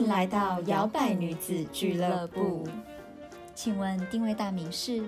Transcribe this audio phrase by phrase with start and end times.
[0.00, 2.66] 迎来到摇摆女子俱乐部。
[3.54, 5.02] 请问定位大名是？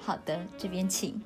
[0.00, 1.22] 好的，这边请。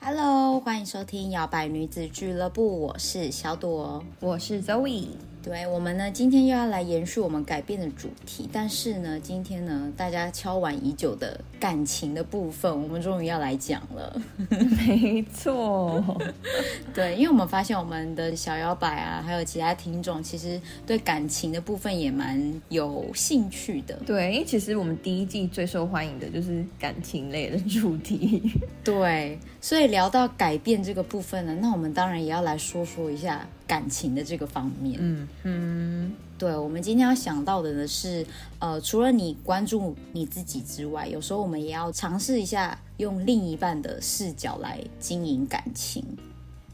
[0.00, 5.10] Hello，欢迎收听摇摆女子俱乐部，我是小朵，我是 Zoe。
[5.42, 14.22] 对我们呢，今天又要来延续我们改变的主题，但是呢，今天呢，大家敲完已久的感情的部分，我们终于要来讲了。
[14.48, 16.02] 没错，
[16.94, 23.98] 对，因为我们发现我们的小摇摆啊，还有其他听众，其实对感情的部分也蛮有兴趣的。
[24.06, 28.40] 对，因为其实我们第一季最受欢迎的就是感情类的主题。
[28.84, 33.44] 对，所以聊到改变这个部分呢，那我们当然也要来说说一下。
[33.72, 38.22] 感情的这个方面，嗯嗯，对，我们今天要想到的呢是，
[38.58, 46.04] 呃，除了你关注你自己之外，有时候我们也要尝试一下用另一半的视角来经营感情。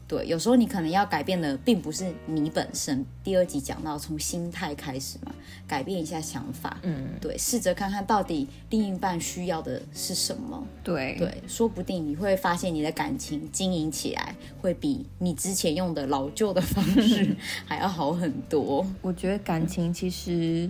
[0.09, 3.05] 对，有时候你可能要改变的并不是你本身。
[3.23, 5.31] 第二集讲到从心态开始嘛，
[5.67, 10.65] 改变一下想法，嗯，对，试着看看到底另一半需要的是什么。
[10.83, 17.35] 对对，说不定你会发现你的感情经营起来会比你之前用的老旧的方式
[17.67, 18.83] 还要好很多。
[19.03, 20.67] 我觉得感情其实，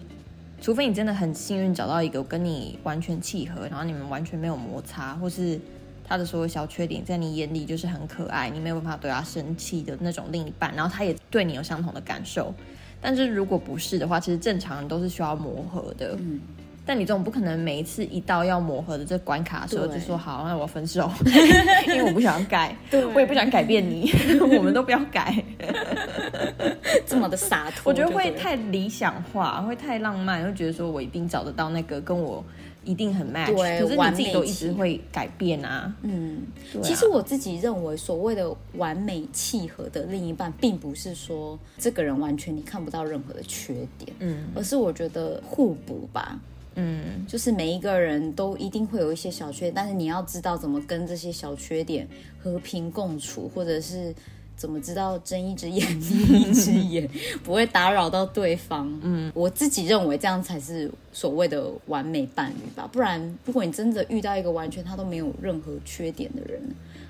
[0.59, 5.57] 除非你真的很幸运找到一个跟你完全契合，然后你们完全没有摩擦，或是。
[6.09, 12.51] 他的所有小缺点，在你眼里就是很可爱，你没有办法对他生气的那种另一半，然后他也对你有相同的感受。
[12.99, 16.17] 但是如果不是的话，其实正常人都是需要磨合的。
[16.19, 16.41] 嗯，
[16.83, 21.11] 但你总不可能每一次一到要磨合的这关卡的时候就说好，那我分手，
[21.85, 22.75] 因为我不想改，
[23.13, 24.11] 我也不想改变你，
[24.57, 25.41] 我们都不要改，
[27.05, 32.43] 这么的洒脱，我觉得会太理想化，会太浪漫，会觉得说我一定找得到那个跟我。
[32.89, 35.95] 一定很 match，可是你自己都一直会改变啊。
[36.01, 36.41] 嗯，
[36.81, 46.39] 其实我自己认为，所谓的完美契合的另一半，并不是说这个人完全你看不到任何的缺点，嗯，而是我觉得互补吧。
[46.73, 52.07] 嗯，就是每一个人都一定会有一些小缺点，但是你要知道怎么跟这些小缺点
[52.41, 54.15] 和平共处，或者是。
[54.59, 57.09] 怎么知道睁一只眼闭一只眼，
[57.45, 58.91] 不会打扰到对方？
[59.01, 62.87] 嗯，我自己认为这样才是所谓的完美伴侣吧。
[62.91, 66.61] 不然，如果你真的遇到一个完全他都没有任何缺点的人。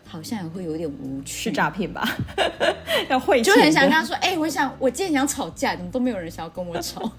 [0.10, 2.04] 好像也会有点无趣，是诈骗吧？
[3.10, 7.10] 要会就很想跟他说：“哎，我想我今天想吵架，怎么都没有人想要跟我吵？”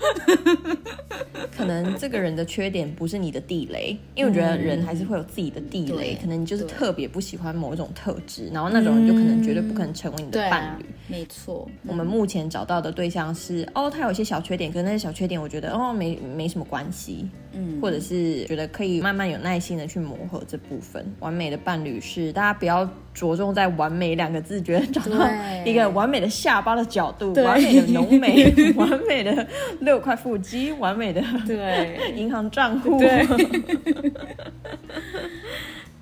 [1.57, 6.19] 可能这个人的缺点不是你的地雷，因为我觉得人还是会有自己的地雷。
[6.21, 10.85] 可能你就是特别不喜欢某一种特质，然后那种人就可能绝对不可能成为你的伴侣。
[11.11, 17.29] 没错，我们目前找到的对象是哦，他有一些小缺点，可是那些小缺点我觉得哦没没什么关系。
[17.53, 21.05] 嗯，或者是觉得可以慢慢有耐心的去磨合这部分。
[21.19, 25.29] 完美的伴侣是大家不要着重在“完美”两个字，觉得找到
[25.65, 29.45] 一个完美的下巴的角度，完美的浓眉， 完美的
[29.81, 33.01] 六块腹肌，完美的对 银行账户。
[33.01, 33.27] 对，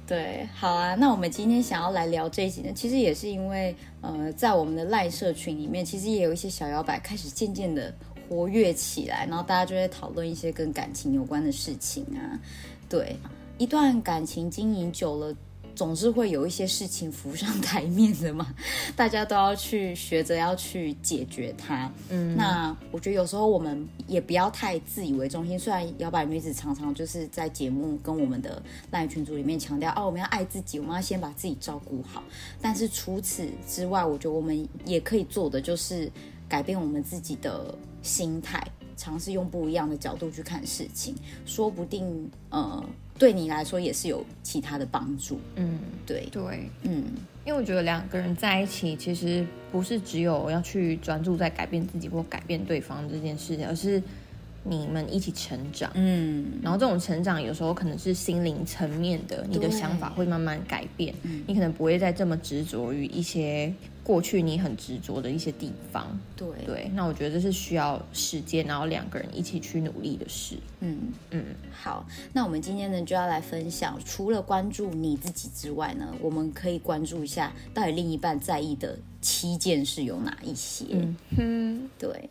[0.08, 0.96] 对好啊。
[0.96, 7.94] 那我们今天想要来聊这一集呢，其实也是因为呃，在我们的赖社群里面，其实也有一些小摇摆开始渐渐的。
[8.30, 12.38] 活跃起来，然后大家就会讨论一些跟感情有关的事情啊。
[12.86, 13.16] 对，
[13.56, 15.34] 一段感情经营久了。
[15.78, 18.52] 总是会有一些事情浮上台面的嘛，
[18.96, 21.88] 大家都要去学着要去解决它。
[22.08, 25.56] 嗯，那我觉得有时候我们也不要太自以为中心。
[25.56, 32.24] 虽然摇摆女子常常就是在节目跟我们的赖群组里面强调，哦，我们要爱自己，我们要先把自己照顾好。
[32.60, 36.10] 但是除此之外，我觉得我们也可以做的就是
[36.48, 37.72] 改变我们自己的
[38.02, 38.60] 心态，
[38.96, 41.14] 尝试用不一样的角度去看事情，
[41.46, 42.84] 说不定呃。
[43.18, 47.04] 对你来说也是有其他的帮助，嗯，对对，嗯，
[47.44, 54.00] 因为我觉得两个人在一起，其实不是只有要去专注在改变自己或改变对方这件事情，而是
[54.62, 61.12] 你们一起成长，嗯，然后这种成长有时候可能是心灵层面的，你的想法会慢慢改变，
[61.46, 63.72] 你可能不会再这么执着于一些。
[64.08, 70.56] 过去你很执着的一些地方，对对，那我觉得这是需要时间，然后两个人一起去努力的事。
[70.80, 80.86] 嗯嗯，好，那我们今天呢就要来分享，除了关注你自己之外呢，我们可以关注一下到底另一半在意的七件事有哪一些。
[81.36, 82.30] 嗯，对。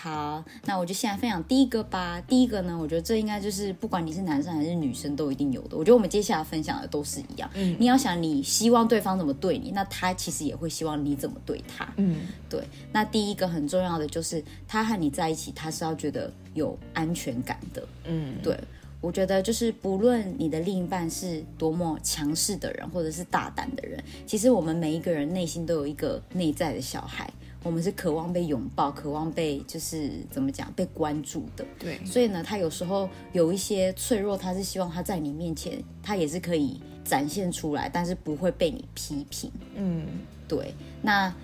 [0.00, 2.20] 好，那我就先来分享第一个吧。
[2.20, 5.76] 第一个呢，我觉得这应该就是不管你是男生还是女生都一定有的。
[5.76, 7.50] 我觉得我们接下来分享的都是一样。
[7.54, 11.92] 嗯，你要想你希望对方怎么对你，那他其实也会希望你怎么对他。
[11.96, 12.62] 嗯，对。
[12.92, 17.82] 那第一个很重要的就是他和你在一起，他是要觉得有安全感的。
[18.04, 18.56] 嗯，对。
[19.00, 27.32] 我觉得就是不论你的另一半是多么强势的人，或者是大胆的人，其实我们每一个人内心都有一个内在的小孩。
[27.62, 31.64] 我们是渴望被拥抱，渴望被就是怎么讲被关注的。
[31.78, 39.50] 对，所以呢，他有时候有一些脆弱，他是希望他在你面前，他也是可以展现出来，但是不会被你批评。
[39.74, 40.06] 嗯，
[40.46, 40.74] 对。
[41.02, 41.34] 那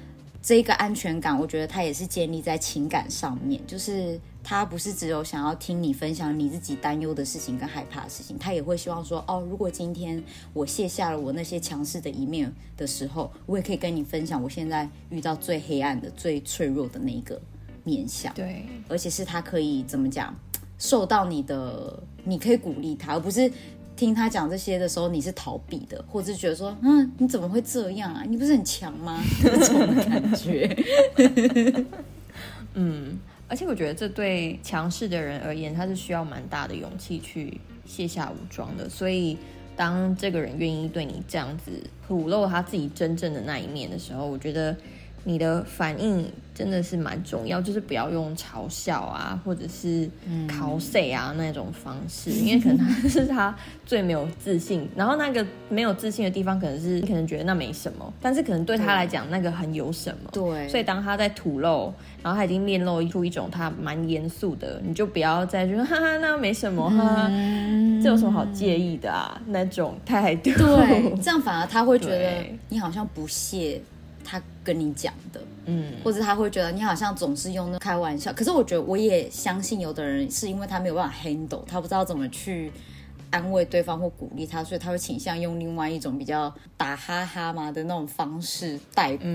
[0.40, 4.20] 这个安全感，我觉得他也是建立在情感上面，就是。
[4.44, 17.40] 他不是只有想要听你分享你自己担忧的事情跟害怕的事情，他也会希望说，哦，如果今天我卸下了我那些强势的一面的时候，我也可以跟你分享我现在遇到最黑暗的、最脆弱的那一个
[17.84, 18.32] 面相。
[18.34, 20.32] 对，而且是他可以怎么讲，
[20.78, 23.50] 受到你的，你可以鼓励他，而不是
[23.96, 28.22] 听他讲这些的时候你是逃避的，或者是觉得说，嗯，你怎么会这样啊？
[28.28, 29.22] 你不是很强吗？
[29.40, 30.76] 这种感觉。
[32.74, 33.18] 嗯。
[33.54, 38.88] 而且我觉得这对强势的人而言，他是需要蛮大的勇气去卸下武装的。
[38.88, 39.38] 所以，
[39.76, 41.70] 当这个人愿意对你这样子
[42.04, 44.76] 吐露他自己真正的那一面的时候，我觉得。
[45.24, 50.08] 你的反应真的是蛮重要，就是不要用嘲笑啊，或者是
[50.48, 53.54] cos 啊那种方式， 因为可能他是他
[53.84, 60.30] 最没有自信，然后那个没有自信的地方，可能是 你可能觉得那没什么，但是可能对他来讲那个很有什么。
[60.30, 61.92] 对，所以当他在吐露，
[62.22, 67.28] 然后他已经面露出一种他蛮严肃的，你就不要再觉得哈哈那没什么，哈哈
[68.02, 70.50] 这有什么好介意的啊那种态度。
[70.52, 73.80] 对，这样反而他会觉得你好像不屑。
[74.64, 82.72] 他跟你讲的，嗯，或者他会觉得你好像总是用那开玩笑，可是我觉得我也相信有的人是因为他没有办法 handle，他不知道怎么去
[83.30, 89.28] 安慰对方或鼓励他，所以他会倾向用另外一种比较打哈哈嘛的那种方式带过。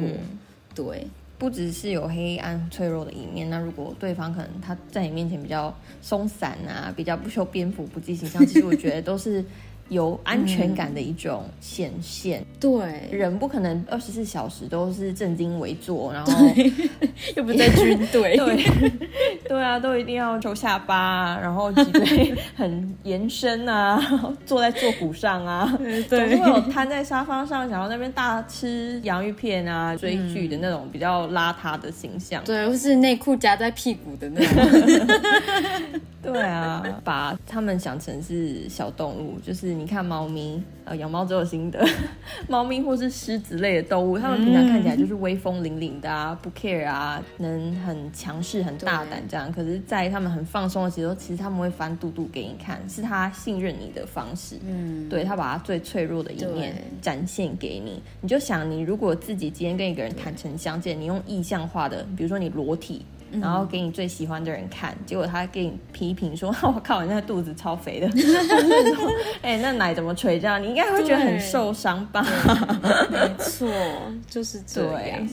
[0.74, 9.46] 对，不只是有黑暗脆弱的一面，那如果对方可能他在你面前比较松散啊，比较不修边幅、不计形象，其实我觉得都是。
[9.90, 12.44] 有安全感的一种显现。
[12.60, 16.32] 对，人不可能二十四小时都是正襟危坐，然后
[17.36, 18.38] 又不在军队。
[18.38, 19.00] 对，
[19.48, 24.00] 对啊，都一定要抽下巴，然后脊椎很延伸啊，
[24.46, 25.78] 坐在坐骨上啊，
[26.08, 32.44] 总会有瘫在沙发上，想要那边大吃洋芋片啊，追剧的那种比较邋遢的形象。
[32.44, 35.18] 对，或是内裤夹在屁股的那种。
[36.34, 41.84] 对啊，把他们想成是小动物，就是你看猫咪，呃，养猫之后心得，
[42.48, 49.52] 猫咪或是狮子类的动物，它们平常看起来就是威风凛凛的啊，不 care 啊，能很强势、很大胆这样。
[49.52, 54.58] 可是，在他们很放松的时候，其实他们会翻肚肚给你看，是他信任你的方式。
[54.66, 63.06] 嗯，对他把他最脆弱的一面展现给你，你就想，你如果自己今天跟一个人坦诚相见，你用意象化的，比如说你裸体。
[63.32, 68.08] 然后给你最喜欢的人看，结果他给你批评说：“我靠，你那肚子超肥的，
[69.42, 70.62] 哎，那奶怎么垂这样？
[70.62, 72.22] 你应该会觉得很受伤吧？”
[73.12, 73.70] 没错，
[74.28, 75.30] 就是这样。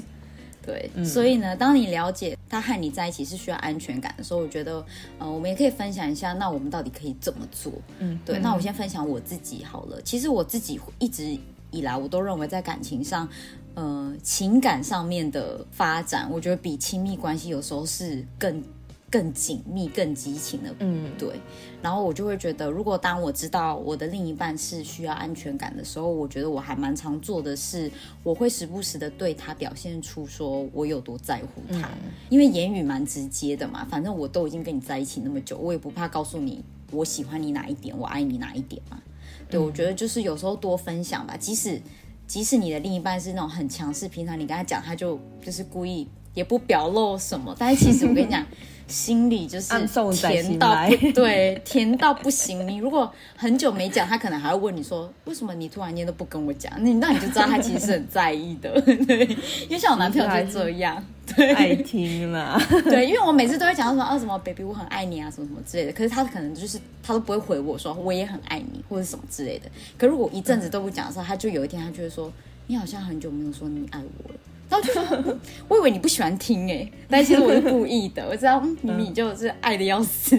[0.65, 4.85] 对，所以呢，当你了解他和你在一起是需要安全感的时候，我觉得，
[5.17, 7.73] 呃，我们也可以分享一下，那我们到底可以怎么做？
[8.01, 8.41] 嗯，对。
[8.41, 10.03] 那我先分享我自己好了。
[10.03, 11.39] 其实我自己一直
[11.71, 13.29] 以来，我都认为在感情上。
[13.77, 18.65] 呃，情感上面的发展，我觉得比亲密关系有时候是更
[19.11, 20.75] 更紧密、更激情的。
[20.79, 21.29] 嗯，对。
[21.83, 27.93] 然后我就会觉得，如果当我知道我的另一半是需要安全感的时候，我觉得我还蛮常做的是，
[28.23, 31.91] 我会时不时的对他表现出说我有多在乎他。
[32.31, 39.03] 因为言语蛮直接的嘛，反正我都已经跟你在一起那么久，我也不怕告诉你我喜欢你哪一点，我爱你哪一点嘛。
[39.51, 41.79] 对，我觉得就是有时候多分享吧，即使。
[42.27, 48.45] 即使你的另一半是那种很强势，平常你跟他讲，他就就是故意也不表露什么，但是其实我跟你讲，
[48.87, 49.73] 心里就是
[50.13, 52.69] 甜到 对甜到不行。
[52.69, 56.73] 你如果很久没讲，他可能还会问你说，为什么你突然间都不跟我讲？
[56.85, 58.71] 那那你就知道他其实是很在意的。
[59.07, 59.27] 对，
[59.65, 61.03] 因为像我男朋友就这样。
[61.57, 62.57] 爱听嘛？
[62.85, 69.69] 对，因为我每次都会讲说啊什么 baby 我很爱你啊什么什么之类的，可是他可能就是他都不会回我说我也很爱你或者什么之类的。
[69.99, 72.33] 可如果一阵子都不讲的时候，他就有一天他就会说
[72.69, 74.39] 你好像很久没有说你爱我了。
[74.69, 75.03] 然后就说
[75.69, 80.37] 我以为你不喜欢听哎，但其实我是故意的， 我知道明明就是爱的要死。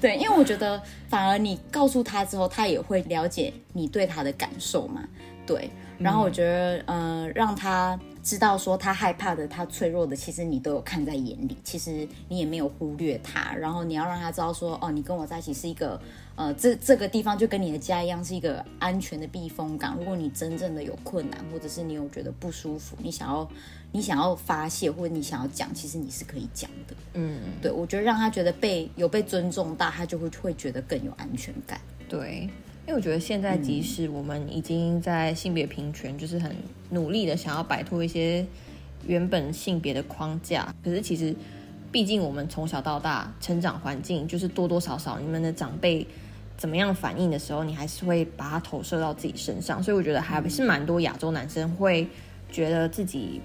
[0.00, 5.02] 对，因为我觉得反而你告诉他之后，他也会了解你对他的感受嘛。
[5.46, 5.70] 对。
[6.00, 13.54] 然后我觉得，呃，让他知道说他害怕的、他脆弱的，其实你都有看在眼里，其实你也没有忽略他。
[13.54, 16.00] 然后你要让他知道说，哦，你跟我在一起是一个，
[16.36, 19.94] 呃，这这个地方就跟你的家一样，是一个安全的避风港。
[19.98, 23.46] 如果你真正的有困难，或者是你有觉得不舒服，你想要
[23.92, 26.96] 你想要发泄，或者你想要讲，其实你是可以讲的。
[27.12, 31.78] 嗯，对，我觉得让他觉得被有被尊重到，他就会会觉得更有安全感。
[32.08, 32.48] 对。
[32.90, 36.52] 因为我觉得现在，即使我们已经在性别平权，就是很
[36.90, 38.44] 努力的想要摆脱一些
[39.06, 41.32] 原本性别的框架，可是其实，
[41.92, 46.04] 毕竟我们从小到大成长环境，就是多多少少你们的长辈
[46.56, 52.04] 怎么样反应的时候，你还是会把它投射到自己身上，所以我觉得还是蛮多亚洲男生会
[52.50, 53.40] 觉得自己。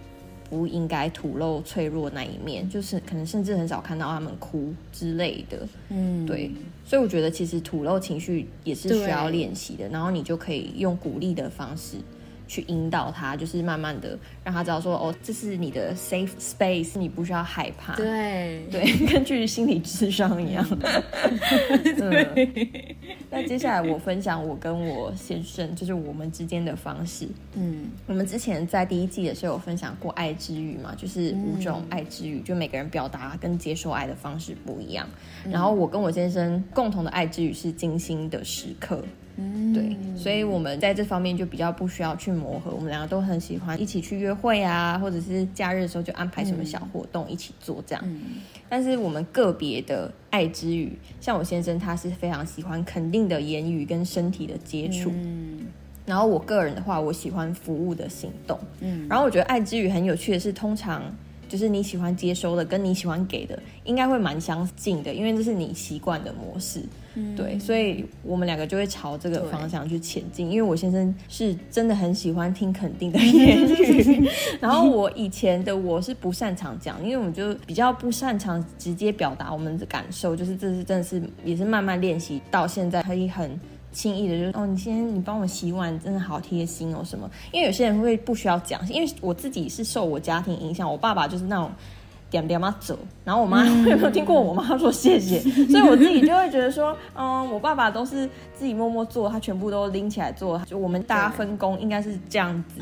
[0.55, 5.67] 不应该吐露脆弱那一面，就是可能甚至很少看到他们哭之类的。
[5.89, 6.49] 嗯，对，
[6.85, 11.97] 所以我觉得其实吐露情绪也是需要练习的，然后你就可以用鼓励的方式。
[12.47, 17.95] 去引导他，就是慢慢的让他知道说，哦，这是你的 safe space，你不需要害怕。
[17.95, 20.65] 对对， 根据心理智商一样。
[21.97, 22.95] 对。
[23.29, 27.27] 那接下来我分享我跟我先生，就是我们之间的方式。
[27.55, 35.07] 嗯，我们之前在第一季的时候有分享过爱之语嘛，就是五种爱之语，就每个人表达跟接受爱的方式不一样。
[35.49, 39.03] 然后我跟我先生共同的爱之语是精心的时刻。
[39.37, 42.71] 嗯，对，所以我们在这方面就比较不需要去磨合。
[42.71, 48.03] 我们两个都很喜欢一起去约会啊，或者是假日的时候就安排什么小活动一起做这样。
[48.69, 55.11] 但是我们个别的爱之语，像我先生他是非常喜欢肯定的言语跟身体的接触。
[55.13, 55.67] 嗯，
[56.05, 58.57] 然后我个人的话，我喜欢服务的行动。
[58.79, 61.03] 嗯，然后我觉得爱之语很有趣的是，通常
[61.47, 66.81] 就是你喜欢接收的，跟你喜欢给的，应该会蛮相近的，因为这是你习惯的模式。
[67.33, 70.51] 对，所以我们两个就会朝这个方向去前进。
[70.51, 80.35] 因为我先生是真的很喜欢听肯定的言语， 然后我以前的我是不擅长讲，因为我们就比较不擅长直接表达我们的感受。
[80.35, 83.57] 就是这是真的是也是慢慢练习到现在可以很
[83.95, 87.27] 轻易的，就是哦，你先你帮我洗碗，真的好贴心哦什么。
[87.51, 91.71] 因为有些人会不需要讲，因为我自己是受我家庭影响，我爸爸就是那种。
[92.27, 95.39] 点点妈走，然后我妈 有没有听过我妈说谢谢？
[95.39, 102.81] 所以我自己就会觉得说，嗯，我爸爸都是自己默默做，他全部都拎起来做，就我们大家分工应该是这样子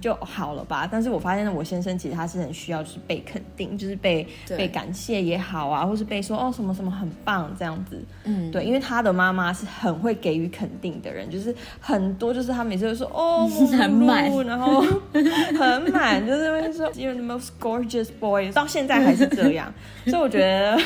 [0.00, 0.88] 就好了吧？
[0.90, 8.02] 但是我发现我先生其实他是很需要就是被肯定，就是被被感谢也好啊，或是被说哦什么什么很棒这样子。
[8.24, 14.80] 嗯，对，因为他的妈妈是很会给予肯定的人，就是很多就是他每次都说哦 很满，然后
[15.58, 19.02] 很满，就是会说 you're the most gorgeous boy，到现在。
[19.02, 19.72] 还是这样，
[20.06, 20.78] 所以我觉得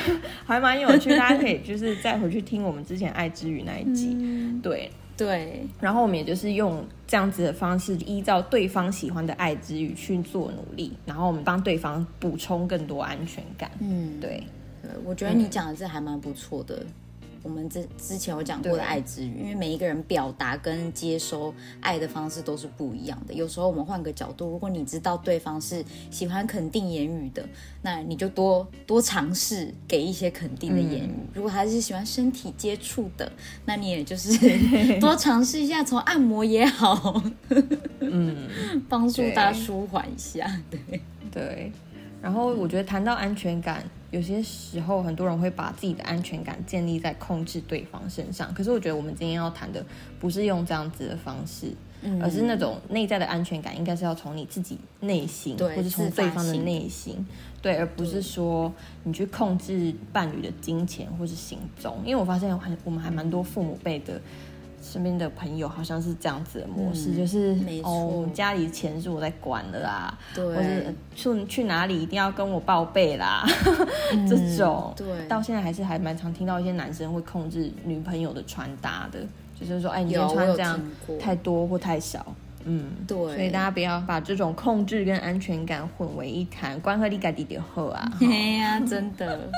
[0.47, 4.17] 还蛮有趣，大家可以就是再回去听我们之前爱之语那一集，
[4.63, 13.71] 对对，然后我们也就是用这样子的方式，依照对方喜欢的爱之语去做努力，然后我们帮对方补充更多安全感。
[13.81, 14.43] 嗯，对，
[14.83, 16.85] 对，我觉得你讲的这还蛮不错的。
[17.47, 23.33] 我们之之前有讲过的爱之语，因为每一个人表达跟接收爱的方式都是不一样的。
[23.33, 27.49] 有时候我们换个角度，如果你知道对方是喜欢肯定言语的，
[27.83, 31.15] 那你就多多尝试给一些肯定的言语。
[31.33, 33.31] 如果他是喜欢身体接触的，
[33.65, 34.37] 那你也就是
[34.99, 37.23] 多尝试一下，从按摩也好，
[38.01, 38.49] 嗯，
[38.89, 40.61] 帮助他舒缓一下。
[40.69, 41.01] 对
[41.31, 41.71] 对。
[42.23, 43.85] 然后我觉得谈到安全感，
[44.17, 48.53] 有些时候很多人会把自己的安全感建立在控制对方身上。
[48.55, 49.85] 可是我觉得我们今天要谈的
[50.19, 51.71] 不是用这样子的方式，
[52.01, 57.27] 嗯而是那种内在的安全感，应该是要从你自己内心，或者从对方的内心，
[57.61, 58.73] 对，而不是说
[59.05, 61.99] 你去控制伴侣的金钱或是行踪。
[62.03, 64.19] 因为我发现很我们还蛮多父母辈的。
[64.93, 70.63] 身边的朋友好像是这样子的模式，就是哦，家里钱是我在管的啦，或者
[71.15, 73.45] 去去哪里一定要跟我报备啦，
[74.29, 79.19] 这种，对，到现在还是还蛮常听到一些男生会控制女朋友的穿搭的，
[79.59, 80.81] 就是说，哎，你穿这样
[81.19, 82.25] 太多或太少。
[82.69, 89.49] 嗯，对，所以大家不要把这种控制跟安全感混为一谈，关和利盖迪点后啊， 哎呀，真的，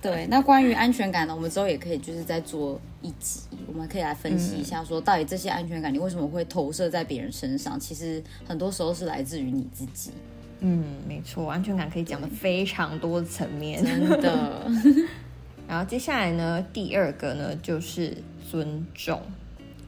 [0.00, 0.26] 对。
[0.30, 7.78] 那关于安全感呢，我们之后也可以就是再做一集，我们可以来分析一下，说到底这些安全感你为什么会投射在别人身上？
[7.80, 10.12] 其实很多时候是来自于你自己。
[10.60, 14.70] 嗯，没错，安全感可以讲的非常多层面，真的。
[15.68, 18.16] 然后接下来呢，第二个呢就是
[18.48, 19.20] 尊重。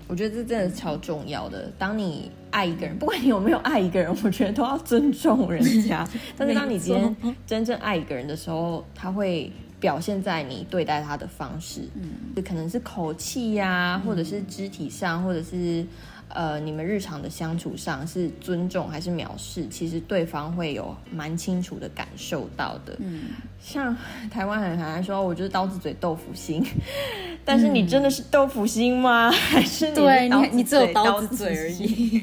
[0.08, 1.70] 我觉得这真的超重要的。
[1.78, 6.08] 当你爱一个人，不管你有没有爱一个人， 我觉得都要尊重人家。
[6.36, 15.84] 但是当你今天真正爱一个人的时候，他会表现在你对待他的方式，嗯，就可能是口气呀，或者是肢体上，或者是
[16.28, 22.94] 呃，你们日常的相处上是尊重还是藐视，其实对方会有蛮清楚的感受到的。
[22.98, 23.22] 嗯，
[23.60, 23.96] 像
[24.30, 26.64] 台湾很常说，我就是刀子嘴豆腐心，
[27.44, 29.30] 但是你真的是豆腐心吗？
[29.30, 32.22] 还是对你你只有刀刀子嘴而已？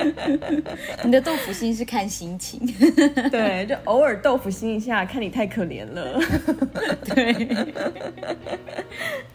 [1.04, 2.60] 你的豆腐心是看心情，
[3.30, 6.20] 对，就偶尔豆腐心一下，看你太可怜了。
[7.04, 7.48] 对，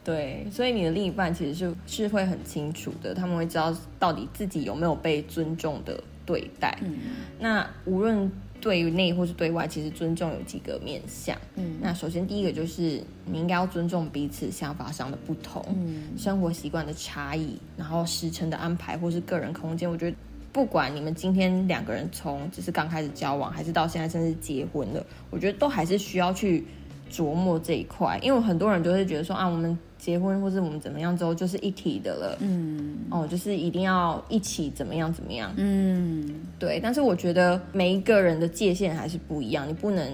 [0.04, 6.78] 对，所以你的另一半其实是是会很清楚的，他们会知道到底自己有没有被尊重的对待。
[6.82, 6.98] 嗯，
[7.40, 11.38] 那无论对内或是对外，其实尊重有几个面向。
[11.56, 20.18] 嗯，那首先第一个就是你应该要尊重彼此想法上的不同，嗯，生活习惯的差异，然后时辰的安排或是个人空间，我觉得。
[20.56, 26.64] 不管你们今天两个人从只是刚开始交往，还是到现在甚至结婚了，我觉得都还是需要去
[27.12, 36.80] 琢磨这一块，因为很多人就会觉得说啊，我们结婚或是我们怎么样之后就是一体的了，嗯，哦，就是一定要一起怎么样怎么样，嗯，对。
[36.80, 40.08] 但是我觉得每一个人的界限还是不一样，你不能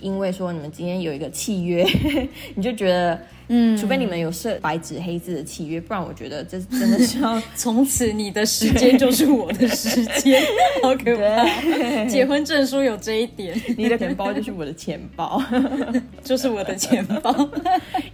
[0.00, 1.86] 因为说你们今天有一个契约，
[2.54, 3.18] 你就觉得。
[3.52, 10.40] 嗯，除非你们有设白纸黑字的契约，不然我觉得这真的是要 从此你的时间就是我的时间，
[10.80, 12.04] 好可怕。
[12.04, 15.42] 结婚证书有这一点，你的钱包就是我的钱包，
[16.22, 17.34] 就是我的钱包。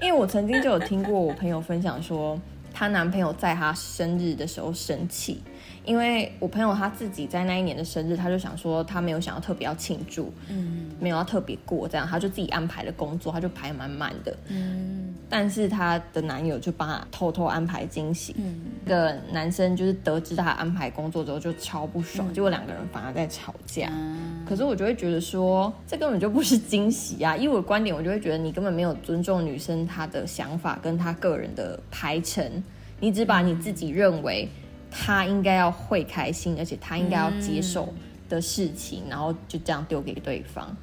[0.01, 2.41] 因为我曾经就有听过我朋友分享说，
[2.73, 5.43] 她男朋友在她生日的时候生气。
[5.87, 23.89] 因为我朋友他自己在那一年的生日，他就想说他没有想要特别要庆祝，嗯，没有要特别过这样，他就自己安排了工作，他就排满满的，嗯，但是他的男友就帮他偷偷安排惊喜，嗯，个男生就是得知他安排工作之后就超不爽，结果两个人反而在吵架，
[24.45, 32.45] 可是我就会觉得说这根本就不是惊喜啊，以我的观点，我就会觉得你根本没有尊重女生她的想法跟她个人的排程，
[32.99, 34.49] 你只把你自己认为。
[34.99, 37.93] 他应该要会开心，而且他应该要接受
[38.29, 40.75] 的事情，然后就这样丢给对方。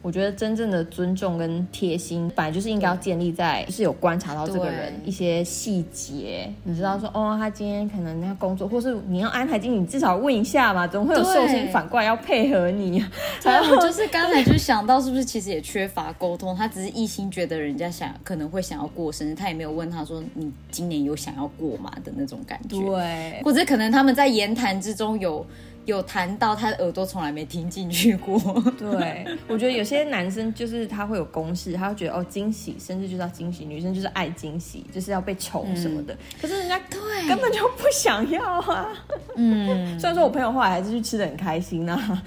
[0.00, 13.04] 我觉得真正的尊重跟贴心，本来就是应该要建立在就是有观察到这个人一些细节，你知道说哦，他今天可能要工作，或是你要安排经理，你至少问一下嘛，总会有寿星反过来要配合你。
[13.42, 16.54] 然后就是刚才就想到，是不是其实也缺乏沟通？
[16.54, 22.80] 他只是一心觉得人家想可能会想要过生日，他也没有问他说你今年有想要过吗的那种感觉。
[22.80, 25.44] 对，或者可能他们在言谈之中有。
[25.88, 28.38] 有谈到他的耳朵从来没听进去过。
[28.78, 36.16] 对，我觉得有些男生就是他会有公式，他会觉得哦惊喜，甚至就是要惊喜，女生就是爱惊喜，就是要被宠什么的。
[36.40, 38.88] 可是人家对根本就不想要啊。
[39.36, 39.66] 嗯，
[39.98, 42.22] 虽然说我朋友后来还是去吃的很开心呐，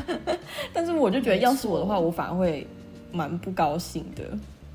[0.72, 2.66] 但是我就觉得要是我的话，我反而会
[3.12, 4.22] 蛮不高兴的。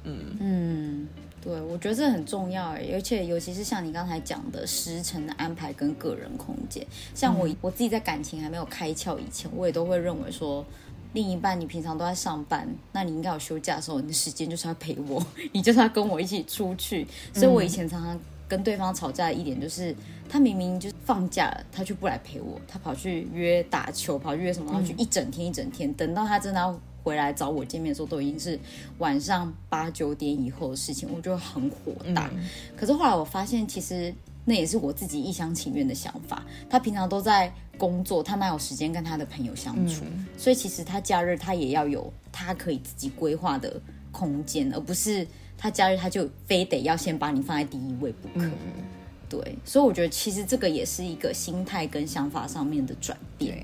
[0.04, 1.08] 嗯嗯。
[1.48, 6.86] 对，我觉得这很重要，而且尤其是像你刚才讲的时辰的安排跟个人空间。
[7.16, 10.66] 像我我自己在感情还没有开窍以前，我也都会认为说，
[11.14, 17.08] 另一半你平常都在上班，那你应该有休假的时候，你的时间就是要陪我，你就是要跟我一起出去。
[17.34, 19.96] 所以我以前常常跟对方吵架的一点就是，
[20.28, 26.78] 他明明就是放假了，他却不来陪我，他跑去约打球，跑去约什么，然后去一整天一整天，等到他真的要。
[27.08, 28.60] 回来找我见面的时候，都已经是
[28.98, 32.30] 晚上八九点以后的事情，我就很火大。
[32.76, 36.44] 可是后来我发现，其实那也是我自己一厢情愿的想法。
[36.70, 40.04] 他平常都在工作，他哪有时间跟他的朋友相处？
[40.38, 43.80] 所以其实他假日他也要有他可以自己规划的
[44.12, 45.26] 空间，而不是
[45.58, 48.50] 他假日他就非得要先把你放在第一位不可。
[49.30, 53.58] 对，所以我觉得其实这个也是一个心态跟想法上面的转变。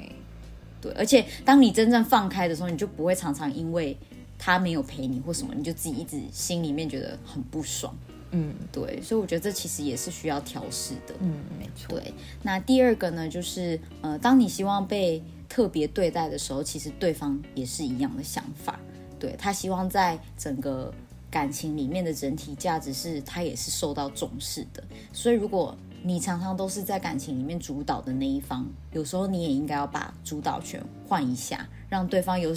[0.83, 3.97] 对，而且当你真正放开的时候，你就不会常常因为
[4.37, 7.95] 他没有陪你或什么，你就自己一直心里面觉得很不爽。
[8.31, 11.13] 嗯，对，所以我觉得这其实也是需要调试的。
[11.21, 11.97] 嗯，没错。
[11.97, 18.77] 对，那第二个呢，就是呃，当你希望被特别对待的时候，其实对方也是一样的想法。
[19.19, 20.93] 对他希望在整个
[21.31, 24.83] 感情里面的整体价值是他也是受到重视的。
[25.13, 32.53] 所以如果你常常都是在感情里面主导的那一方，有时候你也应该要把主导权换一下，让对方有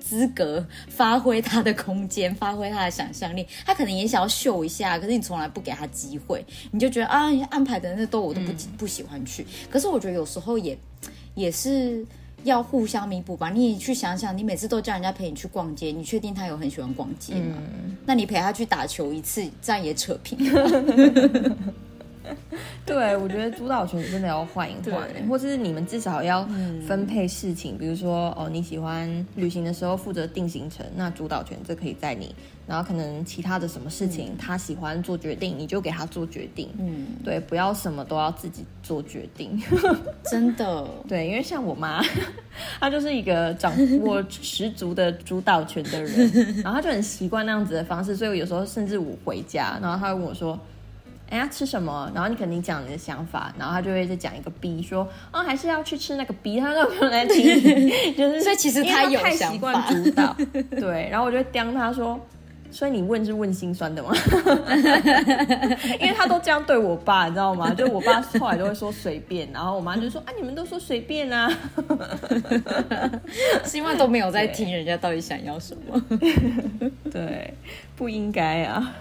[0.00, 3.46] 资格发挥他的空间，发挥他的想象力。
[3.64, 9.46] 他可能也想要秀一下，可是你从来不给他机会，你就觉得啊，安排的那都我都不不喜欢去。
[9.70, 10.76] 可是我觉得有时候也
[11.34, 12.04] 也是
[12.42, 13.50] 要互相弥补吧。
[13.50, 17.58] 你也去想想，你每次都叫人家陪你去逛街，你确定他有很喜欢逛街吗？
[18.06, 20.38] 那你陪他去打球一次，这样也扯平。
[22.86, 26.46] 对，我觉得主导权真的要换一换，或者是你们至少要
[26.86, 32.34] 分配事情，比如说哦，你喜欢旅行的时候负责定行程，那主导权这可以在你。
[32.66, 36.68] 然后可能其他的什么事情他喜欢做决定，你就给他做决定。
[36.78, 39.58] 嗯，对，不要什么都要自己做决定。
[40.22, 42.02] 真的， 对，因为像我妈，
[42.78, 50.58] 她就是一个掌握十足的主导权的人，然后她就很习惯那样子的方式，所以我有时候甚至我回家，然后她会问我说。
[51.30, 52.10] 哎呀，吃什么？
[52.14, 57.44] 然后你肯定讲你的想法，然后他就会再讲一个 B，说哦，还是要去吃那个 B，他都不用来听，
[58.16, 60.36] 就是所以其实他有太习惯主导，
[60.70, 62.18] 对，然后我就刁他说。
[62.70, 64.10] 所以你问是问心酸的吗？
[66.00, 67.72] 因为他都这样对我爸，你知道吗？
[67.74, 71.50] 就我爸后来都会说随便，然后我妈就说啊，你们都说随便啊，
[73.64, 76.00] 是因为都没有在听人家到底想要什么。
[77.10, 77.54] 对，
[77.96, 78.94] 不应该啊。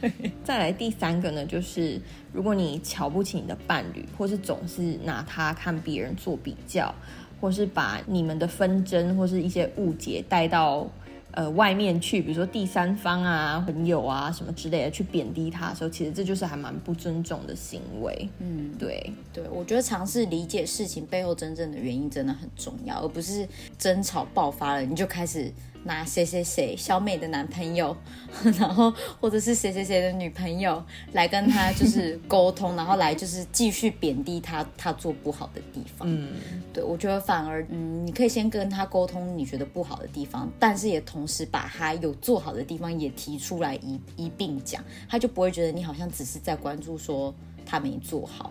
[0.00, 2.00] 对，再来第三个呢，就是
[2.32, 6.92] 如果你瞧不起你的伴侣，或是总是拿他看别人做比较，
[7.40, 10.86] 或是把你们的纷争或是一些误解带到。
[11.34, 18.28] 呃，外面去，比如说第三方啊、朋友啊什么之类的，去贬低他的时候，其实这就是还蛮不尊重的行为。
[18.38, 25.52] 嗯，对，对，我觉得尝试理解事情背后真正的原因真的很重要，而不是争吵爆发了你就开始。
[25.84, 27.96] 拿谁谁谁小美的男朋友，
[28.58, 36.08] 然后或者是谁谁谁的女朋友来跟他就是 沟通，然后来就是继续贬低他他做不好的地方。
[36.10, 36.32] 嗯，
[36.72, 47.34] 对我觉得反而嗯，你可以先跟他沟通你觉得不好的地方，但是也同时把他有做好的地方也提出来一一并讲，他就不会觉得你好像只是在关注说
[47.66, 48.50] 他没做好。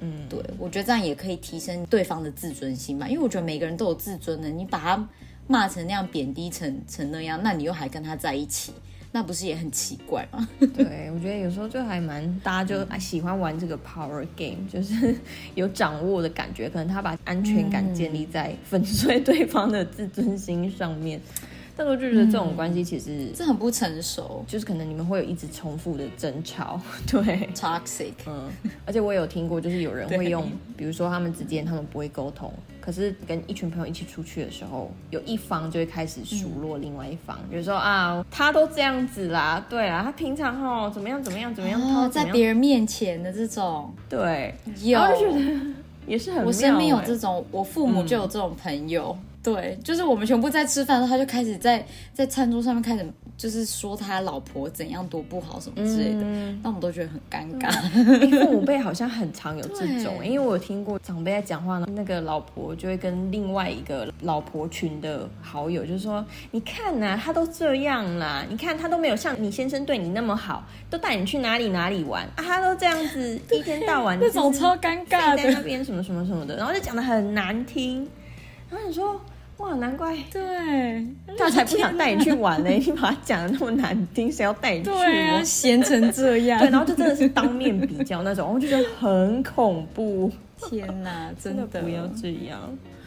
[0.00, 5.08] 嗯，对我觉得这样也可以提升对方的自尊心嘛，因为我觉得每个人都有自尊的，你把他。
[5.46, 8.72] 骂成那样，贬低成成那样，那你又还跟他在一起，
[9.12, 10.48] 那不是也很奇怪吗？
[10.58, 15.14] 对，我觉得有时候就还蛮，大家就喜欢玩这个 power game，就是
[15.54, 21.20] 有掌握的感觉，可能他把安全感建立在粉碎对方的自尊心上面。
[21.76, 28.48] 但我就觉得这种关系其实这很不成熟，就是可能你们会有一直重复的争吵，对，toxic，嗯，
[28.86, 45.60] 而且我有听过，就是有人会用，比如说他们之间他们不会沟通，可是跟一群朋友一起出去的时候，有一方就会开始数落另外一方，比如说啊，他都这样子啦，对啊，他平常哦怎么样怎么样怎么样，哦在别人面前的这种，对，有，我就觉得
[46.08, 49.14] 也是很，我身边有这种，我父母就有这种朋友。
[49.46, 53.06] 对，就是我们全部在吃饭的时候，他就开始在在餐桌上面开始，
[53.36, 56.22] 就是说他老婆怎样多不好什么之类的，
[56.64, 57.70] 那我们都觉得很尴尬。
[58.44, 78.08] 父母辈好像很常有这种，因为我有听过长辈在讲话呢，那个老婆就会跟另外一个老婆群的好友，就是说，你看呐，他都这样啦，你看他都没有像你先生对你那么好，都带你去哪里哪里玩啊，他都这样子一天到晚那种超尴尬的那边什么什么什么的，然后就讲的很难听，
[78.68, 79.20] 然后你说。
[79.58, 81.06] 哇，难怪，对，
[81.38, 82.68] 他才不想带你去玩呢。
[82.76, 84.90] 你把他讲的那么难听，谁要带你去？
[84.90, 86.60] 对啊，闲成这样。
[86.60, 90.30] 对，然后就真的是当面比较那种，我就觉得很恐怖。
[90.68, 92.60] 天哪， 真的不要这样。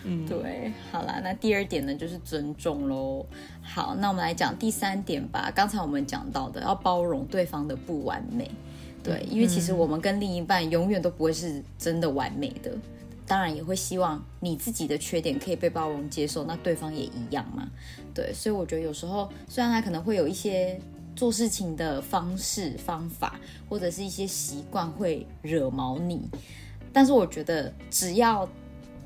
[0.03, 3.23] 嗯，对，好啦，那第二点呢，就是尊重喽。
[3.61, 5.51] 好，那我们来讲第三点吧。
[5.53, 8.49] 刚才我们讲到的，要包容对方的不完美。
[9.03, 12.71] 对，因为其实我们跟另一半永远都不会是真的完美的。
[13.29, 17.69] 当然也会希望你自己的缺点可以被包容接受，那对方也一样嘛？
[18.11, 20.81] 对，所以我觉得有时候虽然他可能会有一些
[21.15, 23.39] 做事情的方式方法，
[23.69, 26.27] 或者是一些习惯会惹毛你，
[26.91, 28.49] 但是我觉得只要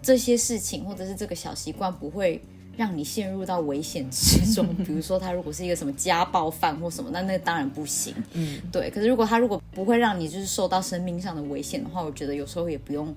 [0.01, 2.41] 这些事情或者是这个小习惯不会
[2.77, 8.15] 让你陷入到危险之中， 比如说他如果是一个什么家暴犯或什么，那那当然不行。
[8.31, 8.89] 嗯，对。
[8.89, 13.13] 可是如果他如果不会让你就是受到生命上的危险的话，我觉得有时候也不用。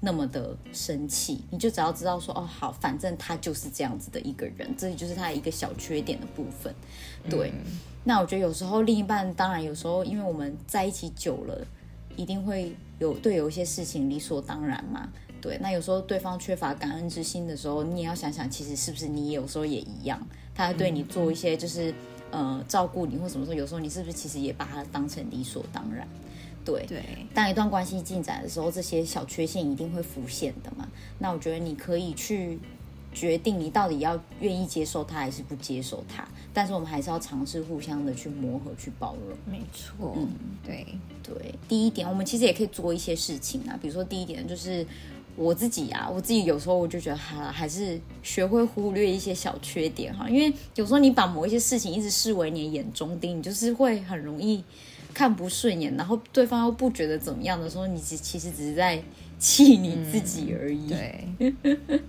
[0.00, 6.74] 那么的生气，你就只要知道说哦好，反正他就是这样子的一个人，这就是他一个小缺点的部分。
[7.28, 7.52] 对，
[8.04, 11.66] 那我觉得有时候另一半，当然有时候因为我们在一起久了，
[12.16, 15.08] 一定会有对有一些事情理所当然嘛。
[15.42, 20.20] 对，那有时候对方缺乏感恩之心的时候，你也要想想，其实是不是你有时候也一样，
[20.54, 21.94] 他对你做一些就是
[22.30, 26.06] 呃照顾你或什么时候，有时候你是不是其实也把他当成理所当然？
[26.86, 27.02] 对，
[27.34, 30.88] 当一段关系进展的时候，这些小缺陷一定会浮现的嘛。
[31.18, 32.58] 那我觉得你可以去
[33.12, 36.26] 决定，你到底要愿意接受他还是不接受他。
[36.52, 39.36] 但是我们还是要尝试互相的去磨合、去包容。
[39.44, 40.28] 没错，嗯，
[40.64, 40.86] 对
[41.22, 41.54] 对。
[41.68, 44.84] 第一点，我们其实也可以做一些事情啊，比如说第一点就是
[45.36, 54.62] 我自己啊，我自己有时候我就觉得哈，还是学会忽略一些小缺点哈，因为有时候你把某一些事情一直视为你的眼中钉，你就是会很容易。
[55.12, 59.02] 看不顺眼，然后对方又不觉得怎么样的时候，你其其实只是在
[59.38, 60.88] 气你自己而已。
[60.88, 61.54] 对，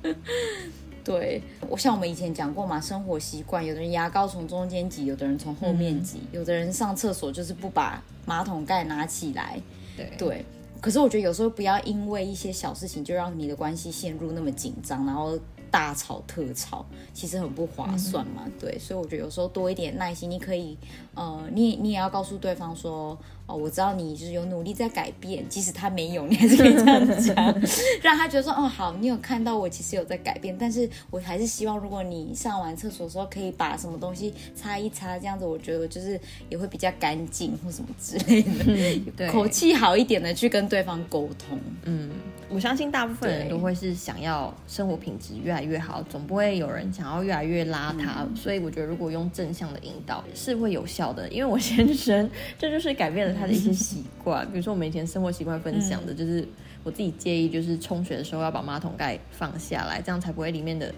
[1.04, 9.60] 对，我像我们以前讲过嘛，生活习惯，有的人牙膏从中间挤，有的人从后面挤，有的人上厕所就是不把马桶盖拿起来。
[9.98, 10.46] 对对，
[10.80, 15.38] 可是我觉得有时候不要因为一些小事情就让你的关系陷入那么紧张，然后
[15.72, 18.44] 大吵特吵，其实很不划算嘛。
[18.60, 20.78] 对，所以我觉得有时候多一点耐心，你可以，
[21.16, 23.18] 呃，你你也要告诉对方说。
[23.48, 27.36] 哦，我知道你就是有努力在改变，即使他没有，你还是可以这样讲，
[28.02, 36.18] 让他觉得说，哦，好，你有看到我其实有在改变，但是我还是希望，如果你上完厕所的时候可以把什么东西擦一擦，这样子我觉得就是
[36.50, 41.60] 也会比较干净或什么之类的，口气好一点的去跟对方沟通。
[41.84, 42.10] 嗯，
[42.54, 53.34] 我相信大部分人都会是想要生活品质越来越好，总不会有人想要越来越邋遢，所以我觉得如果用正向的引导是会有效的，因为我先生这就是改变了。
[53.34, 56.48] 他的一些习惯，比如说我们以前生活习惯分享的，就是
[56.84, 60.94] 我自己介意，就是冲水的时候要把马桶盖放下来，这样才不会里面的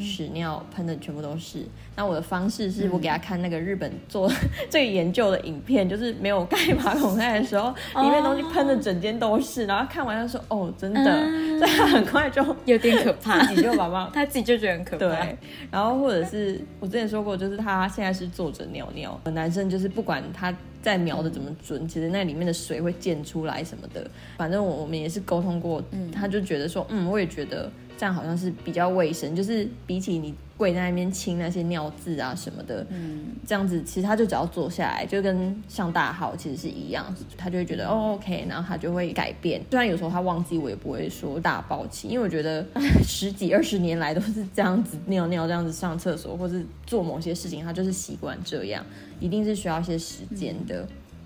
[0.00, 1.64] 屎尿喷的全部都是。
[1.96, 4.30] 那我的方式是我给他看那个日本做
[4.68, 9.66] 这个研究的影片，就是没有盖马桶盖的时候，里面东西喷的整间都是。
[9.66, 11.02] 然后看完他说：“哦，真的。”
[11.58, 14.98] 所以他很快就 有点可怕，自己就把马 他自己就觉得很可怕。
[14.98, 15.38] 对，
[15.70, 20.54] 然后或者是我之前说过，就是他现在是坐着尿尿，男生就是不管他。
[20.82, 21.86] 再瞄的怎么准？
[21.86, 24.10] 其实那里面的水会溅出来什么的。
[24.36, 27.70] 反正我我们也是沟通过，他就觉得说，嗯，我也觉得
[28.02, 39.62] 这样好像是比较卫生，就是比起你跪在那边清那些尿渍啊什么的，嗯，这样子其实他就只要坐下来，就跟上大号其实是一样，他就会觉得哦 OK，然后他就会改变。
[39.70, 42.66] 虽然有时候他忘记，我也不会说大爆气，因为我觉得
[43.06, 48.84] 十几二十年来都是这样子尿尿，这样子上厕所或是做某些事情，他就是习惯这样。
[49.20, 50.84] 一定是需要一些时间的，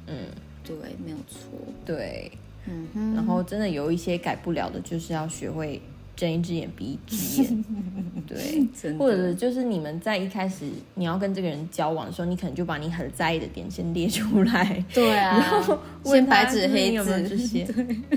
[0.09, 0.15] 嗯，
[0.63, 2.31] 对，没有错，对，
[2.67, 5.81] 嗯哼，然后真的有一些改不了的，就是要学会
[6.17, 7.65] 睁一只眼闭一只眼，
[8.27, 17.65] 对，或者就是你们在一开始你要跟这个人交往的时候，你可能就把你很在意的点先列出来，对啊，然后先白纸黑字这些，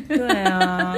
[0.07, 0.95] 对啊，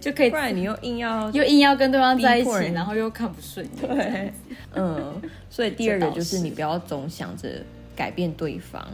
[0.00, 4.32] 就可以，不然你又硬要又硬要跟对方在一起，然后又看不顺眼，对，
[4.74, 6.38] 嗯，所以第二个就是。
[6.38, 7.50] 你不要总想着。
[7.96, 8.86] 改变对方，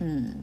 [0.00, 0.34] 嗯，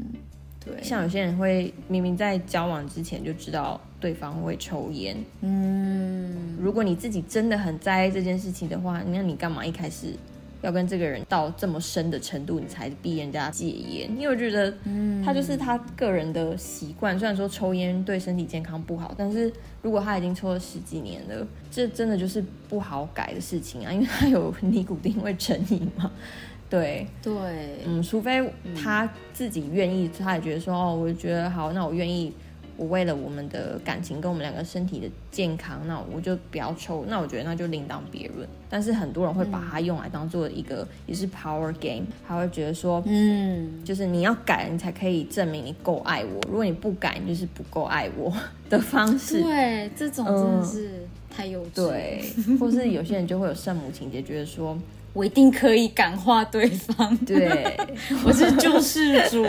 [0.65, 10.13] 对，像有些人会明明在交往之前就知道对方会抽烟，嗯，如果你自己真的很在意这件事情的话，那你干嘛一开始
[10.61, 14.09] 要跟这个人到这么深的程度，你才逼人家戒烟？
[14.11, 17.17] 因为我觉得，嗯，他就是他个人的习惯。
[17.17, 26.11] 虽然说抽烟对身体健康不好，但是如果他已经抽了十几年了，这真的就是不好改的事情啊，因为他有尼古丁会成瘾嘛。
[26.69, 27.33] 对对，
[27.85, 28.43] 嗯，除非
[28.75, 32.33] 他自己愿意，他也觉得说，哦，我觉得好，那我愿意，
[32.77, 37.03] 我为了我们的感情跟我们两个身体的健康，那我就不要抽。
[37.07, 38.47] 那我觉得那就另当别论。
[38.69, 46.41] 但是很多人会把它用来当做一个也是 power game，他会觉得说，嗯，就是你要改，你才可以证明你够爱我。
[46.47, 48.31] 如果你不改，你就是不够爱我
[48.69, 49.41] 的方式。
[49.41, 50.91] 对，这种真的是
[51.29, 51.87] 太幼稚。
[51.87, 52.23] 对，
[52.59, 54.77] 或是有些人就会有圣母情节，觉得说。
[55.13, 57.17] 我一定可以感化对方。
[57.25, 57.75] 对，
[58.23, 59.43] 我是救世主。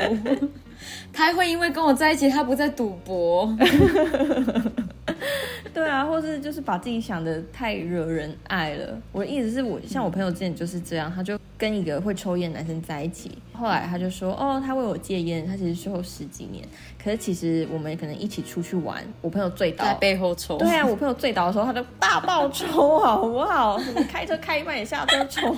[1.13, 3.49] 他会因为跟我在一起，他不再赌博。
[5.75, 9.01] 对啊，或是就是把自己想的太惹人爱了。
[9.13, 16.67] 我的意思是我像我朋友之前就是这样，他就跟一个会抽烟男生在一起，后来他就说，哦，他为我戒烟，他其实抽十几年。
[17.03, 20.59] 可是其实我们可能一起出去玩，我朋友醉倒，在背后抽。
[20.59, 23.79] 对啊，我朋友醉倒的时候，他就大爆抽，好不好？
[24.11, 25.55] 开车开一半也下车抽，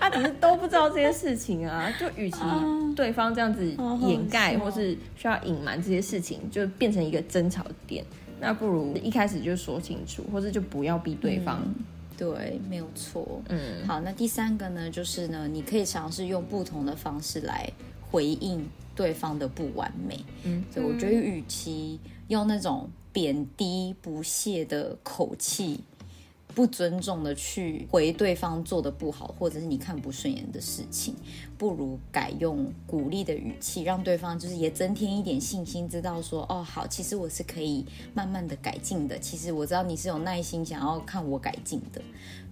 [0.00, 1.92] 他只是都不知道这些事情啊。
[1.98, 2.38] 就与其
[2.94, 3.66] 对方这样子
[4.00, 8.04] 掩盖或是需要隐瞒这些事情，就变成一个争吵点。
[8.44, 11.62] 那不如一开始就说清楚，或者就不要逼对方。
[12.16, 13.42] 对，没有错。
[13.48, 17.68] 嗯，好，那第三个呢，就是呢，你可以尝试用不同的方式来
[18.10, 20.24] 回应对方的不完美。
[20.44, 25.80] 嗯，所以我觉得，与其用那种贬低、不屑的口气。
[26.54, 31.14] 不尊重的去回对方做的不好，或者是你看不顺眼的事情，
[31.58, 39.18] 不如改用鼓励的语气，让对方就是也增添一点信心，知道说哦好，其实我是可以慢慢的改进的。
[39.18, 42.00] 其实我知道你是有耐心想要看我改进的。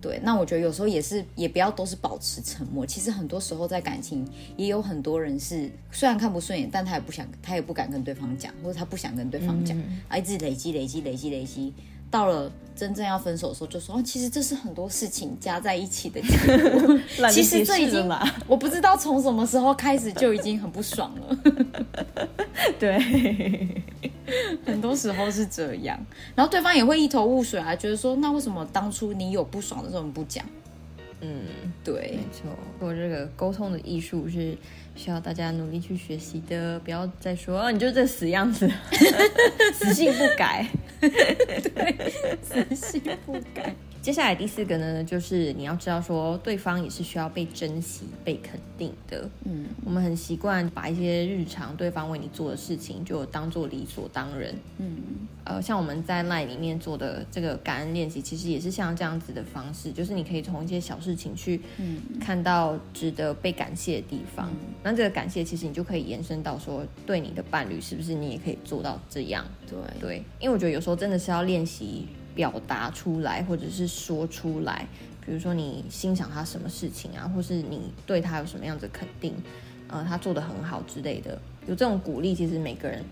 [0.00, 2.84] 对，那我觉得有时候也是也不要都是保持沉默。
[2.84, 11.72] 其实很多时候在感情也有很多人是虽然看不顺眼，但他也不想，他也不敢跟对方讲，或者他不想跟对方讲，啊一直累积累积累积累积。
[12.12, 16.36] 到了真正要分手的时候，就说哦，其实这是很多事情加在一起的结
[16.70, 16.98] 果。
[17.32, 18.06] 其实这已经
[18.46, 21.38] 我不知道从什么时候开始就已经很不爽了。
[22.78, 22.98] 对，
[24.66, 25.98] 很多时候是这样，
[26.34, 30.44] 然后对方也会一头雾水啊，觉得说那为什么当初你有不爽的时候你不讲？
[31.24, 31.44] 嗯，
[31.84, 34.56] 对，没错，我这个沟通的艺术是
[34.96, 38.68] 需要大家努力去学习的，不要再说啊，你就这死样子，
[39.72, 40.68] 死性不改，
[41.00, 42.10] 对，
[42.42, 43.72] 死性不改。
[44.02, 49.30] 接下来第四个呢，就是你要知道说，对方也是需要被珍惜、被肯定的。
[49.44, 54.52] 嗯，我们很习惯把一些日常对方为你做的事情，就当做理所当然。
[54.78, 54.96] 嗯，
[55.44, 61.60] 呃，像我们在 LINE 里面做的这个感恩练习，其实也是像这样子的方式，就是你可以从一些小事情去
[62.20, 64.50] 看到值得被感谢的地方。
[64.82, 69.46] 那这个感谢，其实你就可以延伸到说，对你的伴侣，是不是你也可以做到这样？
[69.68, 72.08] 对对，因为我觉得有时候真的是要练习。
[72.34, 74.86] 表达出来，或者是说出来，
[75.24, 79.34] 比如说你欣赏他什么事情啊，或是你对他有什么样子肯定，
[79.88, 83.04] 呃，他做的很好之类的，有这种鼓励，其实每个人。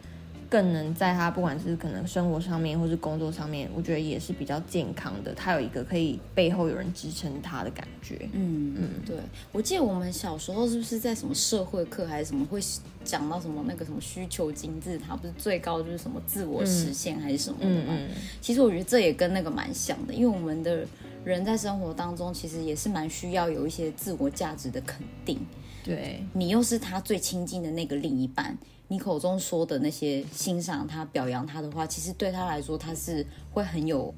[0.50, 5.32] 更能在他不管是可能生活上面或是工作上面，我觉得也是比较健康的。
[5.32, 8.28] 他有一个可以背后有人支撑他的感觉。
[8.32, 9.16] 嗯嗯，对。
[9.52, 12.60] 我记得我们小时候是不是在什么社会课还是什么会
[13.04, 17.96] 讲到什么那个什么需求金字塔，不是最高就是什么自我实现还是什么的吗？
[18.40, 20.84] 其实我觉得这也跟那个蛮像的，因为我们的
[21.24, 25.38] 人在生活当中其实也是蛮需要有一些自我价值的肯定。
[25.84, 28.58] 对你又是他最亲近的那个另一半。
[28.90, 34.12] 你口中说的那些欣赏他、表扬他的话，其实对他来说，他是会很有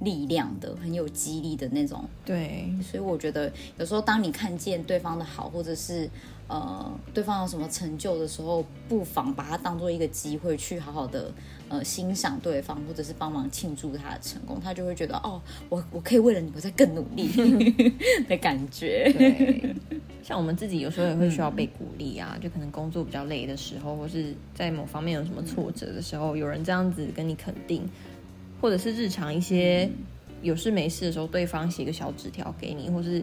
[0.00, 2.04] 力量的、很有激励的那种。
[2.24, 6.10] 对，所以我觉得有时候当你看见对方的好，或者是
[6.48, 11.32] 呃对方有什么成就的时候，不妨把它当做一个机会，去好好的
[11.68, 17.28] 呃欣赏对方，或者是帮忙庆祝他的成功，他就会觉得哦，我我可以为了你，我在更努力
[18.28, 19.12] 的感觉。
[19.16, 19.74] 对。
[20.22, 27.88] 像我们自己有时候也会需要被鼓励啊，就可能工作比较累的时候，或是在某方面有什么挫折的时候，有人这样子跟你肯定，
[28.60, 29.88] 或者是日常一些
[30.42, 33.22] 有事没事的时候，对方写个小纸条给你，或是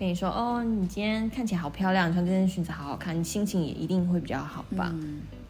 [0.00, 4.90] 跟你说哦，你今天看起来好漂亮，穿这件裙子好好看，你心情也一定会比较好吧？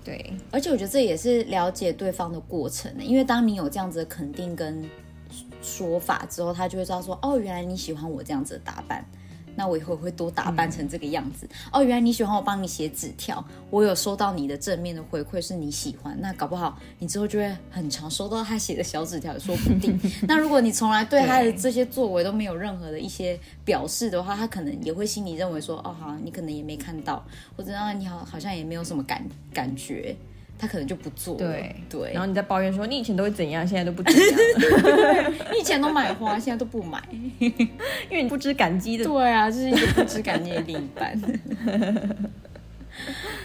[0.04, 4.84] 对，而且我觉得这也是了解对方的过程，因为当你有这样子的肯定跟
[5.62, 9.04] 说法之后，他就会知道说哦，原来你喜欢我这样子的打扮。
[9.60, 11.82] 那我以后会多打扮成这个样子哦。
[11.82, 16.18] 原来你喜欢我帮你写纸条，我有收到你的正面的回馈，是你喜欢。
[16.18, 20.00] 那搞不好你之后就会很常收到他写的小纸条，说不定。
[20.26, 27.22] 那如果你从来对他的这些作为都没有任何的一些表示的话，他可能也会心里认为说，哦，好，你可能也没看到，
[27.54, 30.16] 或者让你好好像也没有什么感感觉。
[30.60, 37.02] 他可能就不做，对对，然后你在抱怨说你以前都会怎样，现在都不怎样， 你以前都买花，现在都不买，
[37.40, 37.50] 因
[38.10, 41.18] 为你不知感激的，对啊，就是一个不知感激的另一半。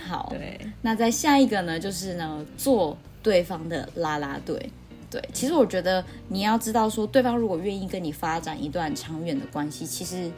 [0.06, 4.69] 好，对，那在下一个呢，就是呢，做对方的拉拉队。
[5.10, 10.30] 对，其实我觉得你要知道说，对方如果愿意跟你发展一段长远的关系，其实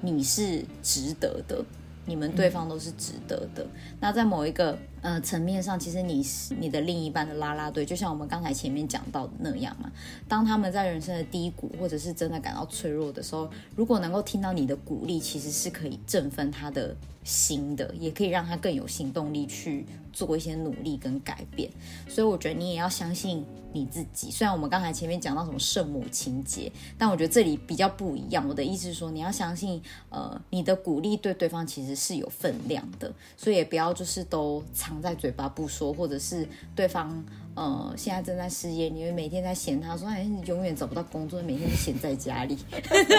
[0.00, 1.62] 你是值得的。
[2.04, 3.64] 你们对方都是值得的。
[4.00, 9.92] 那在某一个呃层面上，其实你是你的另一半的拉拉队，就像我们刚才前面讲到的那样嘛。
[10.26, 21.70] 当他们在人生的低谷，或者是真的感到脆弱的时候，如果能够听到你的鼓励，其实是可以振奋他的心的，也可以让他更有行动力去做一些努力跟改变。
[22.08, 23.44] 所以我觉得你也要相信。
[23.74, 28.46] 你自己，虽然我们刚才前面讲到什么圣母情节，但我觉得这里比较不一样。
[28.46, 37.24] 我的意思是说，你要相信，呃，你的鼓励对对方其实是有分量的，所以也不要就是都藏藏在嘴巴不说，或者是对方。
[37.54, 42.56] 呃，现在正在失业，你会每天在嫌他，说哎，你永远找不到工作，每天都闲在家里。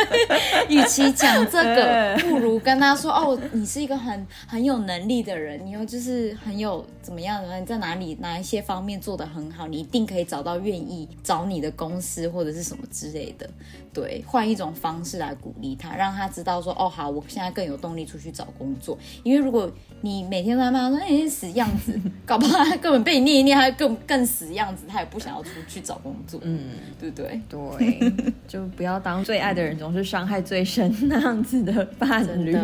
[0.68, 7.60] 与其讲这个，不如跟他说哦， 你是一个很很有能力的人，你又就是很有怎么样的？
[7.60, 13.48] 你在哪里哪一些方面做得很好，你一定可以找到愿意找你的公司或者是什么之类的。
[13.94, 18.98] 对，换一种方式来鼓励他，让他知道说哦，好，我现在更有动力出去找工作。
[19.22, 21.94] 因为如果你每天在骂说哎死样子，
[22.26, 24.23] 搞不好他根本被你念一念，他更更。
[24.26, 27.42] 死样子，他也不想要出去找工作，嗯，对不对？
[27.50, 28.14] 对，
[28.48, 32.58] 就不要当最爱的人总是伤害最深那样子的伴侣。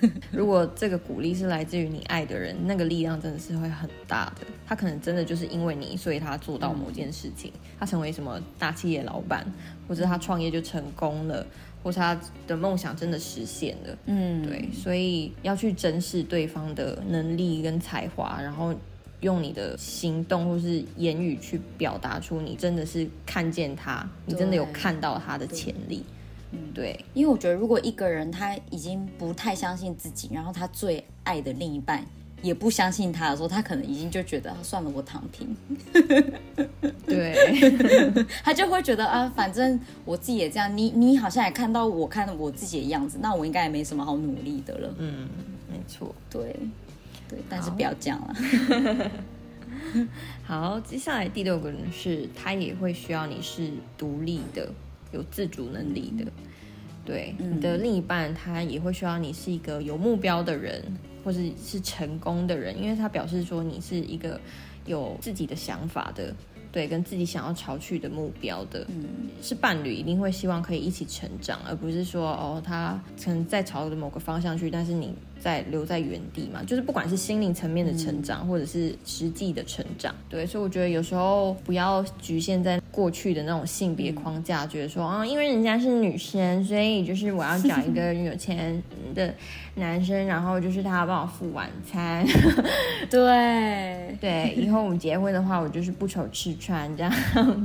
[0.30, 4.46] 如果这个鼓励是来自于你爱的人，那个力量真的是会很大的。
[4.64, 9.44] 他可能真的就是因为你，所以他做到某件事情，他成为什么大企业老板，
[9.88, 11.44] 或者他创业就成功了，
[11.82, 13.98] 或是他的梦想真的实现了。
[14.06, 18.72] 嗯，对，所以要去珍视对方的能力跟才华，然后。
[19.20, 26.04] 用你的行动或是言语去表达出你真的是看见他，你真的有看到他的潜力。
[26.52, 32.02] 嗯，对，因为我觉得如果一个人他已经不太相信自己，然后他最爱的另一半
[32.40, 35.54] 也不相信他的时候，他可能已经就觉得算了，我躺平。
[37.04, 37.34] 对，
[38.42, 44.94] 他就会觉得啊，反正我自己也这样，你你好像也看到我看我自己的样子，那我应该也没什么好努力的了。
[44.96, 45.28] 嗯，
[45.70, 46.56] 没错，对，
[47.28, 49.10] 对，但是不要这样了。
[50.44, 54.72] 好，接下来第六个人是他也会需要你是独立的。
[55.10, 56.30] 有自主能力的，
[57.02, 60.84] 对你的另一半，他也会需要你是一个有目标的人，
[61.24, 64.38] 或者是成功的人，因为他表示说你是一个
[64.84, 66.34] 有自己的想法的，
[66.70, 69.04] 对，跟自己想要朝去的目标的，嗯，
[69.42, 75.14] 是伴侣一定会希望可以一起成长，而不是说哦，他可能在朝着某个方向去，但是你。
[75.40, 88.82] 在留在原地嘛，就是不管是心灵层面的成长，或者是实际的成长，对，所以我觉得有时候不要局限在过去的那种性别框架，觉得说啊，因为人家是女生，所以就是我要找一个有钱
[89.14, 89.32] 的
[89.76, 92.26] 男生，然后就是他帮我付晚餐，
[93.08, 94.16] 对。
[94.20, 97.12] 对，以后我们结婚的话，我就是不愁吃穿这样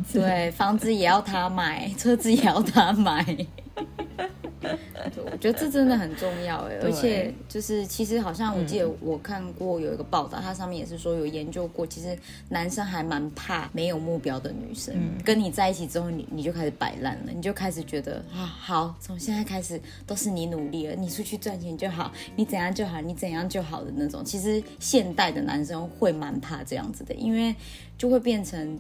[0.04, 3.26] 子，对，房子也要他买，车子也要他买。
[5.32, 12.18] 我觉得这真的很重要哎，而且就是其实好像我记得我看过有一个报道，它上面也是说有研究过，其实
[12.50, 24.24] 男生还蛮怕没有目标的女生，跟你在一起之后，你你就开始摆烂了，你就开始觉得啊好，从现在开始都是你努力了，你出去赚钱就好，你怎样就好，你怎样就好的那种。
[24.24, 27.56] 其实现代的男生会蛮怕这样子的，因为
[27.98, 28.80] 就会变成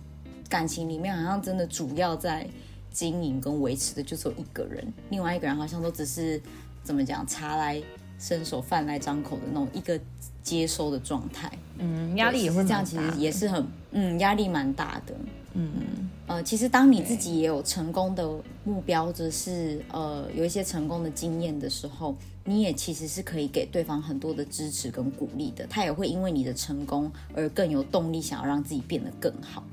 [0.50, 2.48] 感情里面好像真的主要在。
[2.94, 6.39] 经营跟维持的就只有一个人，另外一个人好像都只是
[6.84, 7.82] 怎么讲，茶来
[8.20, 10.00] 伸手，饭来张口的那种一个
[10.41, 11.52] 接收的状态。
[11.80, 15.16] 嗯，压力也会这样，其实也是很嗯，压力蛮大的。
[15.56, 18.28] 嗯嗯，呃，其实当你自己也有成功的
[18.64, 22.16] 目标，或者是呃有一些成功的经验的时候，
[22.46, 29.64] 你也其实是可以给对方很多的支持跟鼓励的，他也会因为你的成功而更有动力，想要让自己变得更好。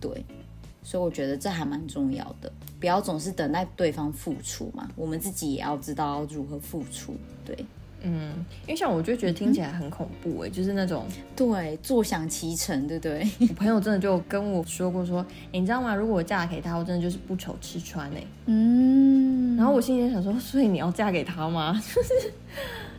[0.00, 0.24] 对。
[0.86, 7.16] 所以我觉得这还蛮重要的，不要总是等待对方付出嘛，我们自己也要知道如何付出。
[7.44, 7.56] 对，
[8.02, 8.32] 嗯，
[8.62, 13.28] 因为像我就觉得听起来很恐怖哎，就是那种对坐享其成，对不对？
[13.40, 15.92] 我朋友真的就跟我说过说，你知道吗？
[15.92, 18.24] 如果我嫁给他，我真的就是不愁吃穿哎。
[18.46, 21.72] 嗯，然后我心里想说，所以你要嫁给他吗？
[21.92, 22.32] 就是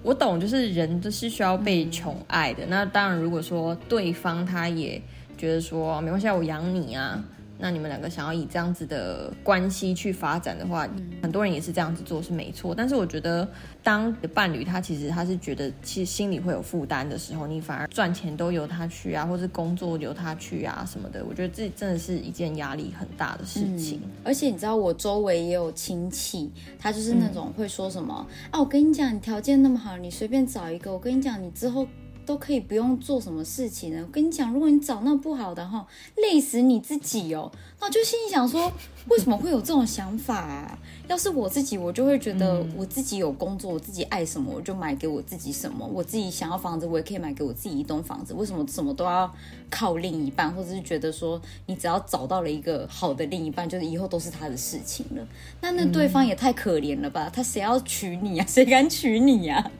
[0.04, 2.66] 我懂，就是人都是需要被宠爱的。
[2.66, 5.02] 那当然，如果说对方他也
[5.38, 7.24] 觉得说没关系，我养你啊。
[7.58, 10.88] 那你们两个想要以这样子的关系去发展的话，
[11.22, 12.76] 很多人也是这样子做是没错。
[12.76, 13.48] 但是我觉得，
[13.84, 24.02] 当伴侣他其实他是觉得其实心里会有负担的时候，你反而赚钱都由他去啊，或是工作由他去啊什么的，我觉得这真的是一件压力很大的事情。
[24.24, 31.88] 而且你知道，我周围也有亲戚，他就是那种会说什么啊，我跟你讲，你条件那么好，你随便找一个，我跟你讲，你之后。
[32.28, 34.04] 都可以不用做什么事情呢？
[34.06, 37.52] 我跟你讲，如果你找那不好的哈，累死你自己哦。
[37.80, 38.72] 那我就心里想说，
[39.10, 40.78] 为什么会有这种想法啊？
[41.08, 45.86] 要是我自己，我就会觉得我自己有工作，我自己爱什么我就买给我自己什么。
[45.86, 48.34] 我自己想要房子，我也可以买给我自己一栋房子。
[48.34, 49.34] 为什么什么都要
[49.70, 55.26] 靠另一半，或者是觉得说你只要找到了一个好的另一半，就是以后都是他的事情了？
[55.62, 57.30] 那那对方也太可怜了吧？
[57.32, 58.46] 他谁要娶你啊？
[58.50, 59.72] 谁敢娶你呀？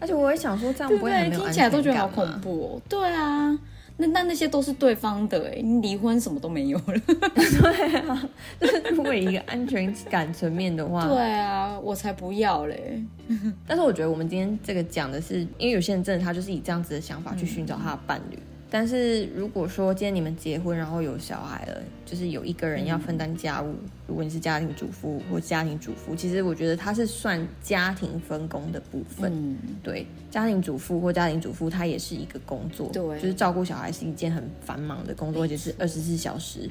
[0.00, 2.82] 而且我也想说，这样不会听起来都觉得好恐怖哦。
[2.88, 3.56] 对啊。
[3.96, 6.84] 那那那些都是对方的哎，你离婚什么都没有了。
[7.06, 8.28] 对啊，
[8.60, 11.06] 就是为一个安全感层面的话。
[11.06, 13.00] 对啊，我才不要嘞。
[13.66, 18.38] 但是我觉得我们今天这个讲的是，因为有些人真的他就是以这样子的想法去寻找他的伴侣。
[18.68, 23.76] 但是如果说今天你们结婚，然后有小孩了，就是有一个人要分担家务。
[24.06, 29.32] 如果你是家庭主妇或家庭主妇，其实我觉得它是算家庭分工的部分。
[29.34, 32.88] 嗯，对，家庭主妇或家庭主妇，它也是一个工作。
[32.92, 36.68] 对，就是照顾小孩是一件很繁忙的工作，而且是二十四小时，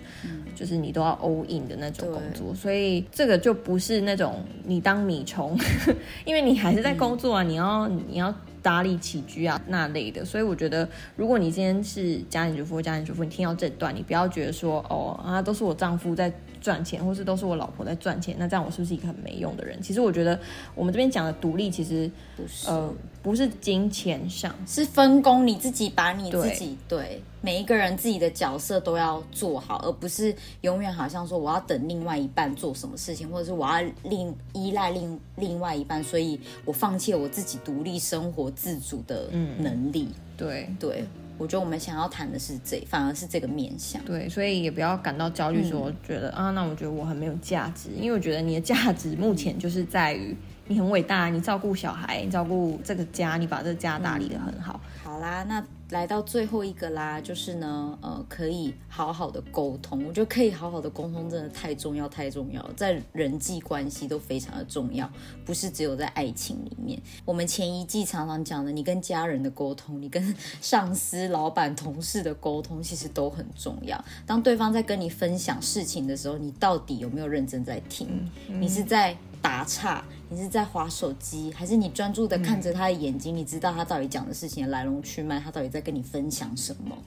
[0.55, 2.53] 就是你都要 all in 的那种工作。
[2.53, 5.57] 所以这个就不是那种你当米虫，
[6.25, 8.33] 因为你还是在工作啊，你要你要。
[8.63, 16.31] 打理起居啊那类的，所以我觉得，如果你今天是家庭主妇或家庭主妇，你听到这段，你不要觉得说，哦啊，都是我丈夫在
[16.63, 19.81] 赚钱，或是都是我老婆在赚钱，那这样我是不是一个很没用的人？
[19.81, 20.39] 其实我觉得，
[20.73, 27.21] 我们这边讲的独立，其实不是，呃，不是金钱上，是分工，你自己把你自己对。
[27.41, 40.07] 每一个人自己的角色都要做好，而不是永远好像说我要等另外一半做什么事情，或者是我要另依赖另另外一半，所以我放弃了我自己独立生活自主的能力。
[40.37, 41.03] 对对，
[41.43, 44.01] 我觉得我们想要谈的是这，反而是这个面向。
[44.05, 50.33] 对，所以也不要感到焦虑，说觉得啊，那我觉得我很没有价值，因为我觉得你的价值目前就是在于
[50.67, 54.79] 你很伟大，你照顾小孩，你照顾这个家，你把这个家打理的很好。
[55.03, 60.05] 好啦，那来到最后一个啦，就是呢，呃，可以好好的沟通。
[60.05, 65.07] 我觉得可以好好的沟通，真的太重要，太重要，在人际关系都非常的重要，
[65.45, 66.99] 不是只有在爱情里面。
[67.25, 74.01] 我们前一季常常讲的，你跟家人的沟通，你跟上司、老板、同事的沟通，其实都很重要。
[74.25, 78.07] 当对方在跟你分享事情的时候，你到底有没有认真在听？
[78.47, 80.03] 你是在打岔？
[80.33, 83.37] 你是在划手机，还是你专注的看着他的眼睛？
[83.37, 86.97] 你知道他到底讲的事情的来龙去脉，他到底在跟你分享什么？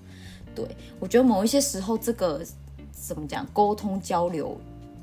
[0.55, 0.65] 对
[1.01, 2.47] 我觉得某一些时候，这个
[2.93, 4.57] 怎么讲，沟通交流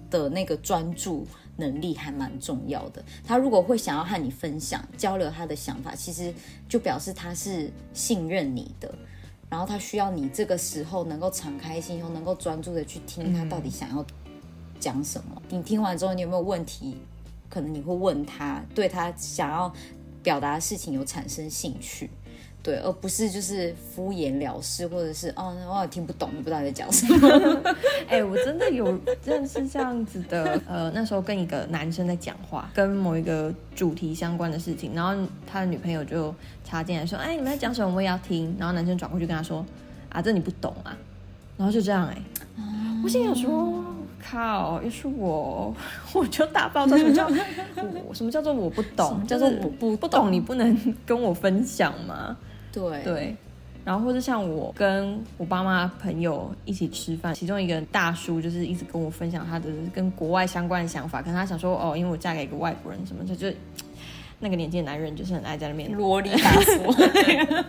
[0.09, 3.03] 的那个专注能力还蛮重要的。
[3.26, 6.34] 他如果会想要和你分享、交流他的想法，其实
[6.69, 8.89] 就表示他是信任你的，
[9.49, 14.05] 然后他需要你这个时候能够敞开心胸，能够专注的去听他到底想要
[14.80, 15.41] 讲什么。
[15.49, 16.95] 你听完之后，你有没有问题？
[17.54, 19.72] 可能你会问他，对他想要
[20.24, 22.10] 表达的事情有产生兴趣，
[22.64, 27.62] 对，而不是就是敷衍了事，或者是哦，我也听不懂，你不知道在讲什么。
[28.10, 35.14] 哎，我真的有认识这样子的，呃，那时候跟一个男生在讲话，跟某一个主题相关的事情，然后
[35.45, 36.34] 他的女朋友就
[36.66, 37.93] 插进来说：“哎，你们在讲什么？
[37.93, 39.64] 我也要听。”然后男生转过去跟他说
[40.10, 40.97] ：“啊，这你不懂啊。”
[41.56, 42.20] 然后就这样，哎，
[43.04, 43.84] 我心想说。
[44.24, 44.82] 靠！
[44.82, 45.76] 又是我，
[46.13, 46.97] 我就大爆炸。
[46.97, 47.28] 什么叫
[48.07, 48.13] 我？
[48.13, 49.26] 什么叫做我不懂？
[49.28, 52.38] 叫做我不不懂，你不能 跟我分享吗？
[52.71, 53.36] 对对。
[53.86, 63.53] 然后或者像我跟我爸妈朋友一起吃饭，其中一个大叔就是一直跟我分享他的跟国外相关的想法，可能他想说哦，因为我嫁给一个外国人，什么就就
[64.39, 67.63] 那个年纪的男人就是很爱在那边啰里 吧嗦。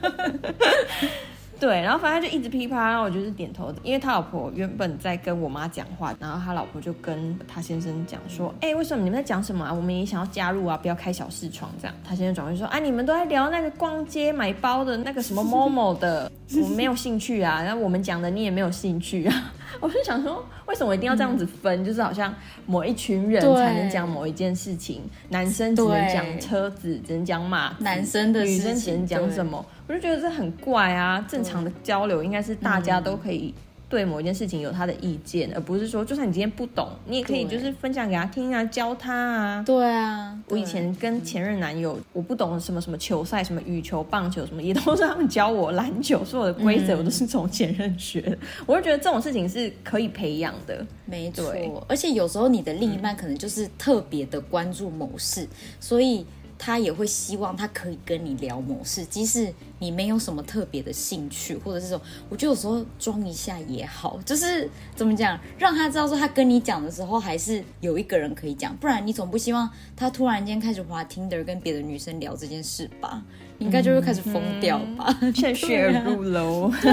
[1.65, 9.73] 对，然后反正就一直噼啪，然后我就是点头，因为他老婆原本在跟我妈讲话，然后他老婆就跟他先生讲说，哎，为什么你们在讲什么啊？
[9.73, 11.97] 我们也想要加入啊，不要开小视窗这样。
[12.07, 16.31] 他先生转过去说，啊，你们都在聊那个逛街买包的那个什么某某的，
[16.63, 17.63] 我没有兴趣啊。
[17.63, 19.55] 然后我们讲的你也没有兴趣啊。
[19.81, 21.85] 我就想说，为什么一定要这样子分？
[21.85, 22.35] 就是好像
[22.67, 29.65] 某一群人才能讲某一件事情，男生只能讲车子，只能讲马，男生的女生只能讲什么？
[29.87, 31.25] 我就觉得这很怪啊！
[31.29, 33.53] 正常的交流应该是大家都可以
[33.89, 39.63] 对某一件事情有他的意见，而不是说就算你今天不懂，你也可以就是分享给他听啊，教他啊。
[39.65, 45.73] 对啊，我以前跟前任男友，我不懂什么什么球赛，什么羽球、棒球什么，也都是他们教我。
[45.73, 48.37] 篮球所有的规则我都是从前任学的。
[48.67, 51.55] 我就觉得这种事情是可以培养的，没错。
[51.89, 56.27] 而且有时候你的另一半可能就是特别的关注某事，所以。
[56.59, 73.23] 他也会希望他可以跟你聊某事，即使你没有什么特别的兴趣，或者是说，我觉得有时候装一下也好，就是怎么讲，让他知道说他跟你讲的时候还是有一个人可以讲，不然你总不希望他突然间开始滑 Tinder 跟别的女生聊这件事吧？
[73.59, 75.17] 你应该就会开始疯掉吧？
[75.35, 76.93] 趁虚而入喽，对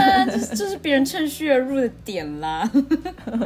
[0.55, 2.69] 这是别人趁虚而入的点啦。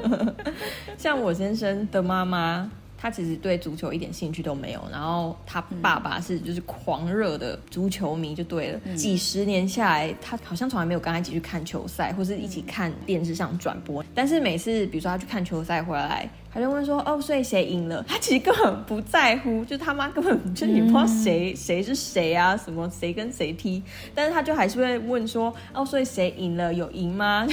[0.98, 2.72] 像我先生的妈妈。
[2.98, 8.80] 他其实对足球一点兴趣都没有，然后他爸爸是就是狂热的足球迷，就对了。
[8.96, 14.04] 几十年下来，他好像从来没有跟他一起去看球赛，或是一起看电视上转播。
[14.14, 23.84] 但是每次比如说他去看球赛回来，他就问说：“哦，所以谁赢了？”他其实根本不在乎，就他妈根本就你不知道谁谁是谁啊，什么谁跟谁踢，
[24.14, 26.74] 但是他就还是会问说：“哦，所以谁赢了？
[26.74, 27.46] 有赢吗？”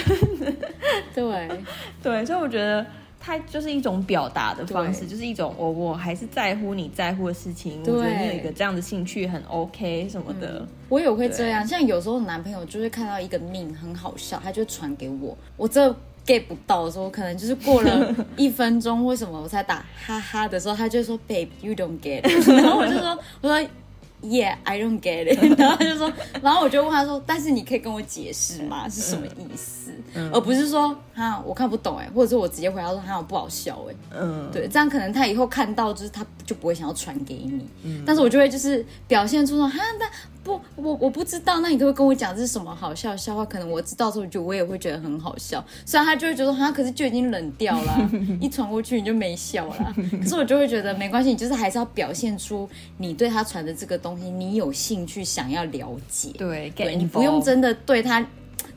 [1.15, 1.49] 对
[2.03, 2.87] 对，所以我觉得。
[3.25, 7.81] 它就是一种表达的方式，就是一种我我还是在乎你在乎的事情。
[7.83, 10.67] 我觉得你有一个这样的兴趣很 OK 什么的。
[10.89, 15.89] 我也会这样，像有时候男朋友就会看到一个命很好笑，他就传给我，我这
[16.27, 23.69] get 不到的时候，可能就是过了一分钟或什么我才打哈哈的时候，他就说 Babe you don't get， 然后我就说我说。
[24.23, 25.39] Yeah, I don't get it。
[25.59, 28.89] 然后他就说，然后我就问他说：“但是你可以跟我解释吗？
[28.89, 29.91] 是什么意思？
[30.33, 33.95] 而不是说哈我看不懂哎，或者是我直接回答说哈我不好笑哎。
[34.21, 37.67] 嗯，对，这样可能他以后看到就是他就不会想要传给你。
[37.83, 40.07] 嗯，但是我就会就是表现出说哈那。
[40.45, 43.45] 不，我我不知道，那你都会跟我讲这是什么好笑的笑话？
[43.45, 45.65] 可能我知道之后，就我也会觉得很好笑。
[45.87, 49.95] 虽然他就会觉得他可是就已经冷掉了，一传过去你就没笑了。
[50.21, 52.69] 可是我就会觉得没关系，你就是还是要表现出
[52.99, 56.31] 你对他传的这个东西，你有兴趣想要了解。
[56.37, 58.27] 对，对你不用真的对他，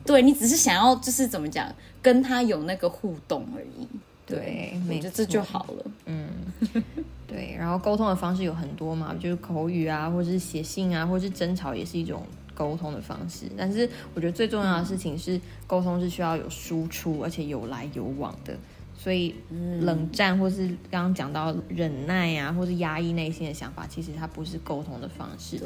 [0.04, 1.66] 对你只是想要就是怎么讲，
[2.00, 3.88] 跟他有那个互动而已。
[4.26, 5.90] 对，我觉得这就好了。
[6.06, 6.28] 嗯。
[7.28, 12.24] 对，然后沟通的方式有很多嘛，就是口语啊，或者是写信啊，或者是争吵，也是一种
[12.54, 13.46] 沟通的方式。
[13.58, 18.56] 但是我觉得最重要的事情是，沟通是需要有输出，而且有来有往的。
[18.96, 19.34] 所以
[19.80, 25.60] 冷战，或是刚刚讲到忍耐啊，或是压抑内心的想法，其实它不是沟通的方式。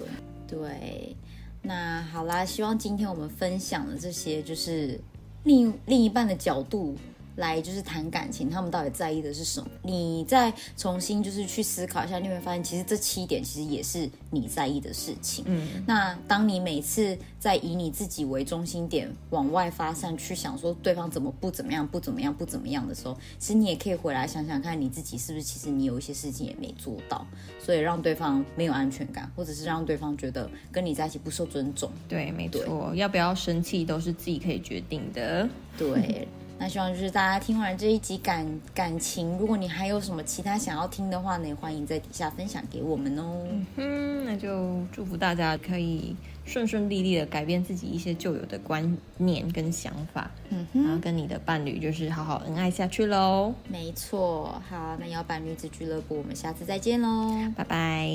[0.48, 1.14] 对，
[1.62, 4.98] 那好啦，希望今天我们分享的这些，就是
[5.44, 6.96] 另另一半的角度。
[7.36, 9.68] 来就是谈感情，他们到底在意的是什么？
[9.82, 15.44] 你再重新就是去思考一下，你会发现其实这七点其实也是你在意的事情。
[15.46, 27.26] 嗯，那当你每次在以你自己为中心点往外发散，去想说对方怎么不怎么样、不怎么样、不怎么样的时候，其实你也可以回来想想看，你自己是不是其实你有一些事情也没做到，
[27.58, 31.90] 所以让对方没有安全感，或者是让对方觉得跟你在一起不受尊重。
[32.08, 35.48] 对，没错，要不要生气都是自己可以决定的。
[35.78, 36.28] 对。
[36.62, 43.48] 那希望就是大家听完这一集感感情，如果你还有什么其他想要听的话呢，也欢迎在底下分享给我们哦。
[43.50, 53.54] 嗯哼，那就祝福大家可以顺顺利利的改变自己一些旧有的观念跟想法，嗯哼，然后跟你的伴侣就是好好恩爱下去喽。
[53.66, 58.10] 没错，好，那摇摆女子俱乐部，我们下次再见喽，拜拜，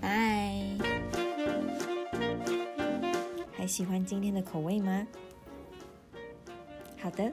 [0.00, 0.62] 拜。
[3.56, 5.04] 还喜欢今天的口味吗？
[7.02, 7.32] 好的。